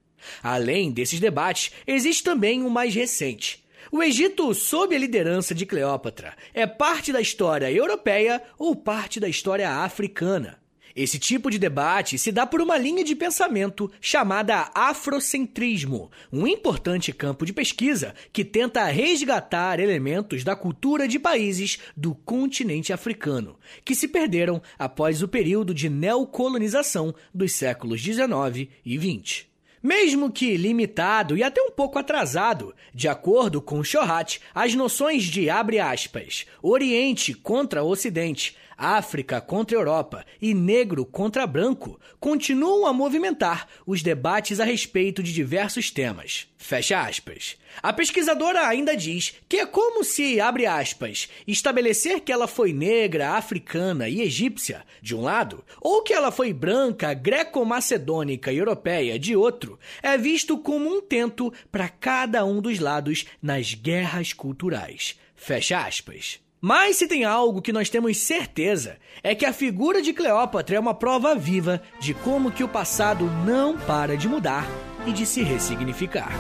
Além 0.42 0.90
desses 0.90 1.20
debates, 1.20 1.70
existe 1.86 2.24
também 2.24 2.64
um 2.64 2.68
mais 2.68 2.92
recente. 2.92 3.64
O 3.92 4.02
Egito, 4.02 4.52
sob 4.52 4.96
a 4.96 4.98
liderança 4.98 5.54
de 5.54 5.64
Cleópatra, 5.64 6.36
é 6.52 6.66
parte 6.66 7.12
da 7.12 7.20
história 7.20 7.70
europeia 7.70 8.42
ou 8.58 8.74
parte 8.74 9.20
da 9.20 9.28
história 9.28 9.70
africana? 9.70 10.58
Esse 10.98 11.16
tipo 11.16 11.48
de 11.48 11.60
debate 11.60 12.18
se 12.18 12.32
dá 12.32 12.44
por 12.44 12.60
uma 12.60 12.76
linha 12.76 13.04
de 13.04 13.14
pensamento 13.14 13.88
chamada 14.00 14.68
afrocentrismo, 14.74 16.10
um 16.32 16.44
importante 16.44 17.12
campo 17.12 17.46
de 17.46 17.52
pesquisa 17.52 18.16
que 18.32 18.44
tenta 18.44 18.84
resgatar 18.86 19.78
elementos 19.78 20.42
da 20.42 20.56
cultura 20.56 21.06
de 21.06 21.16
países 21.16 21.78
do 21.96 22.16
continente 22.16 22.92
africano, 22.92 23.56
que 23.84 23.94
se 23.94 24.08
perderam 24.08 24.60
após 24.76 25.22
o 25.22 25.28
período 25.28 25.72
de 25.72 25.88
neocolonização 25.88 27.14
dos 27.32 27.52
séculos 27.52 28.02
19 28.02 28.68
e 28.84 28.98
20. 28.98 29.48
Mesmo 29.80 30.32
que 30.32 30.56
limitado 30.56 31.36
e 31.36 31.44
até 31.44 31.62
um 31.62 31.70
pouco 31.70 32.00
atrasado, 32.00 32.74
de 32.92 33.06
acordo 33.06 33.62
com 33.62 33.84
Chorat, 33.84 34.40
as 34.52 34.74
noções 34.74 35.22
de 35.22 35.48
abre 35.48 35.78
aspas, 35.78 36.44
Oriente 36.60 37.32
contra 37.32 37.84
Ocidente, 37.84 38.56
África 38.78 39.40
contra 39.40 39.76
Europa 39.76 40.24
e 40.40 40.54
negro 40.54 41.04
contra 41.04 41.48
branco 41.48 41.98
continuam 42.20 42.86
a 42.86 42.92
movimentar 42.92 43.66
os 43.84 44.02
debates 44.04 44.60
a 44.60 44.64
respeito 44.64 45.20
de 45.20 45.32
diversos 45.32 45.90
temas. 45.90 46.46
Fecha 46.56 47.00
aspas. 47.00 47.56
A 47.82 47.92
pesquisadora 47.92 48.68
ainda 48.68 48.96
diz 48.96 49.34
que 49.48 49.56
é 49.56 49.66
como 49.66 50.04
se, 50.04 50.40
abre 50.40 50.64
aspas, 50.64 51.28
estabelecer 51.44 52.20
que 52.20 52.30
ela 52.30 52.46
foi 52.46 52.72
negra, 52.72 53.30
africana 53.30 54.08
e 54.08 54.22
egípcia, 54.22 54.84
de 55.02 55.14
um 55.14 55.22
lado, 55.22 55.64
ou 55.80 56.02
que 56.02 56.14
ela 56.14 56.30
foi 56.30 56.52
branca, 56.52 57.12
greco-macedônica 57.12 58.52
e 58.52 58.58
europeia, 58.58 59.18
de 59.18 59.34
outro, 59.34 59.76
é 60.00 60.16
visto 60.16 60.56
como 60.56 60.88
um 60.88 61.00
tento 61.00 61.52
para 61.72 61.88
cada 61.88 62.44
um 62.44 62.60
dos 62.60 62.78
lados 62.78 63.24
nas 63.42 63.74
guerras 63.74 64.32
culturais. 64.32 65.18
Fecha 65.34 65.84
aspas. 65.84 66.40
Mas 66.60 66.96
se 66.96 67.06
tem 67.06 67.24
algo 67.24 67.62
que 67.62 67.72
nós 67.72 67.88
temos 67.88 68.18
certeza, 68.18 68.96
é 69.22 69.32
que 69.34 69.46
a 69.46 69.52
figura 69.52 70.02
de 70.02 70.12
Cleópatra 70.12 70.76
é 70.76 70.80
uma 70.80 70.94
prova 70.94 71.34
viva 71.34 71.80
de 72.00 72.14
como 72.14 72.50
que 72.50 72.64
o 72.64 72.68
passado 72.68 73.26
não 73.46 73.78
para 73.78 74.16
de 74.16 74.28
mudar 74.28 74.66
e 75.06 75.12
de 75.12 75.24
se 75.24 75.42
ressignificar. 75.42 76.32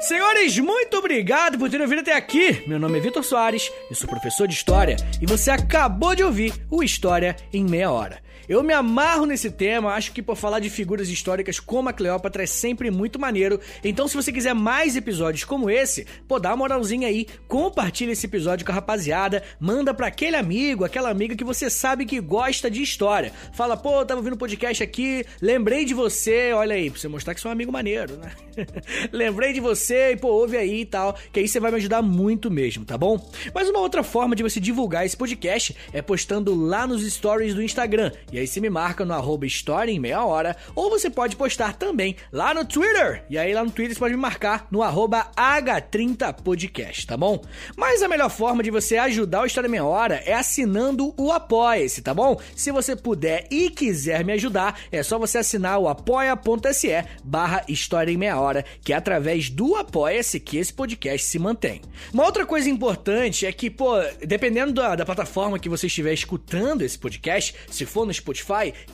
Senhores, 0.00 0.56
muito 0.58 0.98
obrigado 0.98 1.58
por 1.58 1.70
terem 1.70 1.86
vindo 1.86 2.00
até 2.00 2.12
aqui. 2.12 2.62
Meu 2.66 2.78
nome 2.78 2.98
é 2.98 3.00
Vitor 3.00 3.24
Soares, 3.24 3.72
eu 3.88 3.96
sou 3.96 4.08
professor 4.08 4.46
de 4.46 4.54
História 4.54 4.96
e 5.20 5.26
você 5.26 5.50
acabou 5.50 6.14
de 6.14 6.22
ouvir 6.22 6.52
o 6.70 6.82
História 6.82 7.36
em 7.52 7.64
Meia 7.64 7.90
Hora. 7.90 8.25
Eu 8.48 8.62
me 8.62 8.72
amarro 8.72 9.26
nesse 9.26 9.50
tema, 9.50 9.94
acho 9.94 10.12
que 10.12 10.22
por 10.22 10.36
falar 10.36 10.60
de 10.60 10.70
figuras 10.70 11.08
históricas 11.08 11.58
como 11.58 11.88
a 11.88 11.92
Cleópatra 11.92 12.44
é 12.44 12.46
sempre 12.46 12.90
muito 12.90 13.18
maneiro. 13.18 13.60
Então, 13.82 14.06
se 14.06 14.14
você 14.14 14.32
quiser 14.32 14.54
mais 14.54 14.96
episódios 14.96 15.44
como 15.44 15.68
esse, 15.68 16.06
pô, 16.28 16.38
dá 16.38 16.50
uma 16.50 16.56
moralzinha 16.56 17.08
aí, 17.08 17.26
compartilha 17.48 18.12
esse 18.12 18.26
episódio 18.26 18.64
com 18.64 18.72
a 18.72 18.74
rapaziada, 18.74 19.42
manda 19.58 19.92
para 19.92 20.06
aquele 20.06 20.36
amigo, 20.36 20.84
aquela 20.84 21.10
amiga 21.10 21.34
que 21.34 21.44
você 21.44 21.68
sabe 21.68 22.06
que 22.06 22.20
gosta 22.20 22.70
de 22.70 22.82
história. 22.82 23.32
Fala, 23.52 23.76
pô, 23.76 24.04
tava 24.04 24.20
ouvindo 24.20 24.36
podcast 24.36 24.82
aqui, 24.82 25.24
lembrei 25.40 25.84
de 25.84 25.94
você, 25.94 26.52
olha 26.52 26.76
aí, 26.76 26.90
pra 26.90 27.00
você 27.00 27.08
mostrar 27.08 27.34
que 27.34 27.40
você 27.40 27.48
é 27.48 27.50
um 27.50 27.52
amigo 27.52 27.72
maneiro, 27.72 28.16
né? 28.16 28.30
lembrei 29.12 29.52
de 29.52 29.60
você 29.60 30.12
e, 30.12 30.16
pô, 30.16 30.28
ouve 30.28 30.56
aí 30.56 30.82
e 30.82 30.86
tal, 30.86 31.16
que 31.32 31.40
aí 31.40 31.48
você 31.48 31.58
vai 31.58 31.70
me 31.70 31.78
ajudar 31.78 32.02
muito 32.02 32.50
mesmo, 32.50 32.84
tá 32.84 32.96
bom? 32.96 33.18
Mas 33.54 33.68
uma 33.68 33.80
outra 33.80 34.02
forma 34.02 34.36
de 34.36 34.42
você 34.42 34.60
divulgar 34.60 35.04
esse 35.04 35.16
podcast 35.16 35.76
é 35.92 36.00
postando 36.00 36.54
lá 36.54 36.86
nos 36.86 37.02
stories 37.06 37.54
do 37.54 37.62
Instagram. 37.62 38.12
E 38.32 38.35
aí 38.38 38.46
você 38.46 38.60
me 38.60 38.70
marca 38.70 39.04
no 39.04 39.14
arroba 39.14 39.46
História 39.46 39.92
em 39.92 39.98
meia 39.98 40.24
hora, 40.24 40.56
ou 40.74 40.90
você 40.90 41.08
pode 41.08 41.36
postar 41.36 41.74
também 41.74 42.16
lá 42.32 42.52
no 42.52 42.64
Twitter. 42.64 43.24
E 43.30 43.38
aí 43.38 43.52
lá 43.52 43.64
no 43.64 43.70
Twitter 43.70 43.94
você 43.94 44.00
pode 44.00 44.14
me 44.14 44.20
marcar 44.20 44.66
no 44.70 44.82
arroba 44.82 45.30
H30podcast, 45.36 47.06
tá 47.06 47.16
bom? 47.16 47.42
Mas 47.76 48.02
a 48.02 48.08
melhor 48.08 48.30
forma 48.30 48.62
de 48.62 48.70
você 48.70 48.96
ajudar 48.96 49.42
o 49.42 49.46
História 49.46 49.68
em 49.68 49.70
Meia 49.70 49.84
Hora 49.84 50.22
é 50.24 50.34
assinando 50.34 51.14
o 51.16 51.32
Apoia-se, 51.32 52.02
tá 52.02 52.12
bom? 52.12 52.40
Se 52.54 52.70
você 52.70 52.94
puder 52.94 53.46
e 53.50 53.70
quiser 53.70 54.24
me 54.24 54.32
ajudar, 54.32 54.78
é 54.90 55.02
só 55.02 55.18
você 55.18 55.38
assinar 55.38 55.78
o 55.78 55.88
apoia.se 55.88 57.04
barra 57.24 57.64
História 57.68 58.12
em 58.12 58.16
Meia 58.16 58.38
Hora, 58.38 58.64
que 58.82 58.92
é 58.92 58.96
através 58.96 59.50
do 59.50 59.76
Apoia-se 59.76 60.40
que 60.40 60.58
esse 60.58 60.72
podcast 60.72 61.26
se 61.26 61.38
mantém. 61.38 61.80
Uma 62.12 62.24
outra 62.24 62.44
coisa 62.46 62.68
importante 62.68 63.46
é 63.46 63.52
que, 63.52 63.70
pô, 63.70 63.92
dependendo 64.26 64.72
da, 64.72 64.94
da 64.94 65.04
plataforma 65.04 65.58
que 65.58 65.68
você 65.68 65.86
estiver 65.86 66.12
escutando 66.12 66.82
esse 66.82 66.98
podcast, 66.98 67.54
se 67.70 67.84
for 67.84 68.04
no 68.04 68.10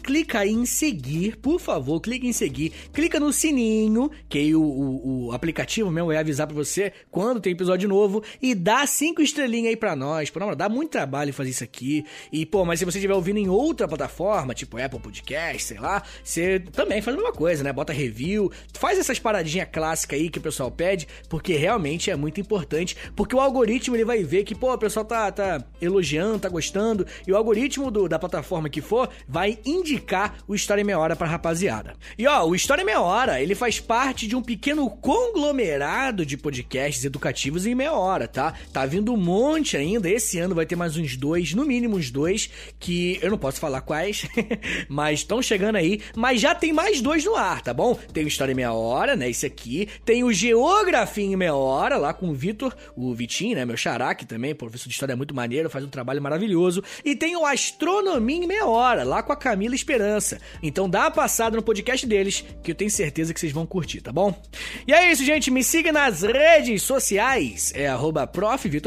clica 0.03 0.41
aí 0.41 0.51
em 0.51 0.67
seguir, 0.67 1.37
por 1.37 1.61
favor, 1.61 2.01
clica 2.01 2.27
em 2.27 2.33
seguir, 2.33 2.73
clica 2.93 3.19
no 3.19 3.33
sininho, 3.33 4.11
que 4.29 4.39
aí 4.39 4.55
o, 4.55 4.63
o, 4.63 5.27
o 5.27 5.33
aplicativo 5.33 5.91
mesmo 5.91 6.09
vai 6.09 6.17
avisar 6.17 6.47
pra 6.47 6.55
você 6.55 6.93
quando 7.11 7.41
tem 7.41 7.53
episódio 7.53 7.89
novo, 7.89 8.23
e 8.41 8.55
dá 8.55 8.87
cinco 8.87 9.23
estrelinhas 9.23 9.71
aí 9.71 9.77
pra 9.77 9.95
nós, 9.95 10.31
pô, 10.31 10.41
não, 10.41 10.55
dá 10.55 10.69
muito 10.69 10.91
trabalho 10.91 11.33
fazer 11.33 11.51
isso 11.51 11.65
aqui, 11.65 12.05
e 12.33 12.45
pô, 12.45 12.65
mas 12.65 12.79
se 12.79 12.85
você 12.85 12.99
estiver 12.99 13.15
ouvindo 13.15 13.39
em 13.39 13.49
outra 13.49 13.87
plataforma, 13.89 14.55
tipo 14.55 14.77
Apple 14.77 15.01
Podcast, 15.01 15.63
sei 15.63 15.79
lá, 15.79 16.03
você 16.23 16.61
também 16.73 17.01
faz 17.01 17.17
a 17.17 17.21
mesma 17.21 17.33
coisa, 17.33 17.63
né, 17.63 17.73
bota 17.73 17.93
review, 17.93 18.51
faz 18.75 18.99
essas 18.99 19.19
paradinhas 19.19 19.69
clássicas 19.71 20.19
aí 20.19 20.29
que 20.29 20.39
o 20.39 20.43
pessoal 20.43 20.71
pede, 20.71 21.07
porque 21.29 21.55
realmente 21.55 22.11
é 22.11 22.17
muito 22.17 22.41
importante, 22.41 22.97
porque 23.15 23.35
o 23.35 23.41
algoritmo 23.41 23.97
ele 23.97 24.05
vai 24.05 24.23
ver 24.23 24.45
que, 24.45 24.55
pô, 24.55 24.73
o 24.73 24.79
pessoal 24.79 25.05
tá, 25.05 25.31
tá 25.31 25.65
elogiando, 25.81 26.41
tá 26.41 26.49
gostando, 26.49 27.07
e 27.27 27.33
o 27.33 27.37
algoritmo 27.37 27.91
do, 27.91 28.09
da 28.09 28.19
plataforma 28.19 28.69
que 28.69 28.81
for 28.81 29.09
vai 29.29 29.59
indicar 29.65 30.39
o 30.47 30.55
História 30.55 30.83
em 30.83 30.85
Meia 30.85 30.99
Hora 30.99 31.17
pra 31.17 31.27
rapaziada. 31.27 31.95
E 32.19 32.27
ó, 32.27 32.45
o 32.45 32.55
História 32.55 32.83
em 32.83 32.87
Meia 32.87 33.01
Hora, 33.01 33.41
ele 33.41 33.55
faz 33.55 33.81
parte 33.81 34.27
de 34.27 34.37
um 34.37 34.43
pequeno 34.43 34.89
conglomerado 34.89 36.25
de 36.25 36.37
podcasts 36.37 37.05
educativos 37.05 37.67
em 37.67 37.75
meia 37.75 37.93
hora, 37.93 38.29
tá? 38.29 38.55
Tá 38.73 38.87
vindo 38.87 39.13
um 39.13 39.17
monte 39.17 39.77
ainda, 39.77 40.09
esse 40.09 40.39
ano 40.39 40.55
vai 40.55 40.67
ter 40.67 40.77
mais 40.77 40.97
uns 40.97 41.17
dois, 41.17 41.55
no 41.55 41.65
mínimo 41.65 41.97
uns 41.97 42.11
dois, 42.11 42.51
que 42.79 43.19
eu 43.23 43.31
não 43.31 43.39
posso 43.39 43.61
falar 43.61 43.81
quais, 43.81 44.27
mas 44.89 45.21
estão 45.21 45.43
chegando 45.43 45.77
aí, 45.77 46.01
mas 46.17 46.41
já 46.41 46.55
tem 46.55 46.73
mais 46.73 47.01
dois 47.01 47.25
no 47.25 47.37
ar, 47.37 47.63
tá 47.63 47.73
bom? 47.73 47.95
Tem 48.13 48.25
o 48.25 48.29
História 48.29 48.53
em 48.53 48.57
Meia 48.57 48.73
Hora, 48.73 49.17
né, 49.17 49.29
esse 49.29 49.47
aqui, 49.47 49.89
tem 50.05 50.25
o 50.25 50.33
Geografia 50.33 51.25
em 51.25 51.37
Meia 51.37 51.55
Hora, 51.55 51.97
lá 51.97 52.13
com 52.13 52.29
o 52.29 52.35
Vitor, 52.35 52.75
o 52.97 53.15
Vitinho, 53.15 53.57
né, 53.57 53.65
meu 53.65 53.77
xará, 53.77 54.15
que 54.15 54.27
também, 54.27 54.55
professor 54.55 54.89
de 54.89 54.95
História 54.95 55.17
muito 55.17 55.35
maneiro, 55.35 55.71
faz 55.71 55.85
um 55.85 55.89
trabalho 55.89 56.23
maravilhoso, 56.23 56.83
e 57.05 57.15
tem 57.15 57.37
o 57.37 57.47
Astronomia 57.47 58.45
em 58.45 58.47
Meia 58.47 58.67
Hora, 58.67 59.05
lá 59.13 59.23
com 59.23 59.33
a 59.33 59.37
Camila 59.37 59.75
Esperança. 59.75 60.41
Então 60.63 60.89
dá 60.89 61.01
uma 61.01 61.11
passada 61.11 61.57
no 61.57 61.63
podcast 61.63 62.07
deles, 62.07 62.45
que 62.63 62.71
eu 62.71 62.75
tenho 62.75 62.91
certeza 62.91 63.35
que 63.35 63.41
vocês 63.41 63.53
vão 63.53 63.67
curtir, 63.67 64.01
tá 64.01 64.11
bom? 64.11 64.35
E 64.87 64.93
é 64.93 65.13
isso, 65.13 65.25
gente. 65.25 65.51
Me 65.51 65.63
siga 65.63 65.93
nas 65.93 66.23
redes 66.23 66.83
sociais. 66.83 67.73
É 67.75 67.89
arroba 67.89 68.31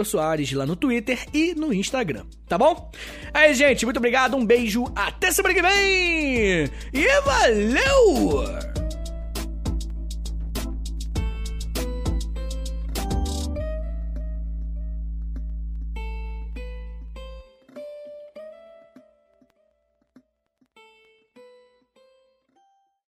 Soares 0.03 0.51
lá 0.51 0.65
no 0.65 0.75
Twitter 0.75 1.19
e 1.33 1.53
no 1.53 1.71
Instagram, 1.71 2.25
tá 2.47 2.57
bom? 2.57 2.91
Aí, 3.33 3.53
gente, 3.53 3.85
muito 3.85 3.97
obrigado, 3.97 4.35
um 4.35 4.45
beijo, 4.45 4.85
até 4.95 5.31
semana 5.31 5.53
que 5.53 5.61
vem! 5.61 6.69
E 6.93 7.21
valeu! 7.21 8.84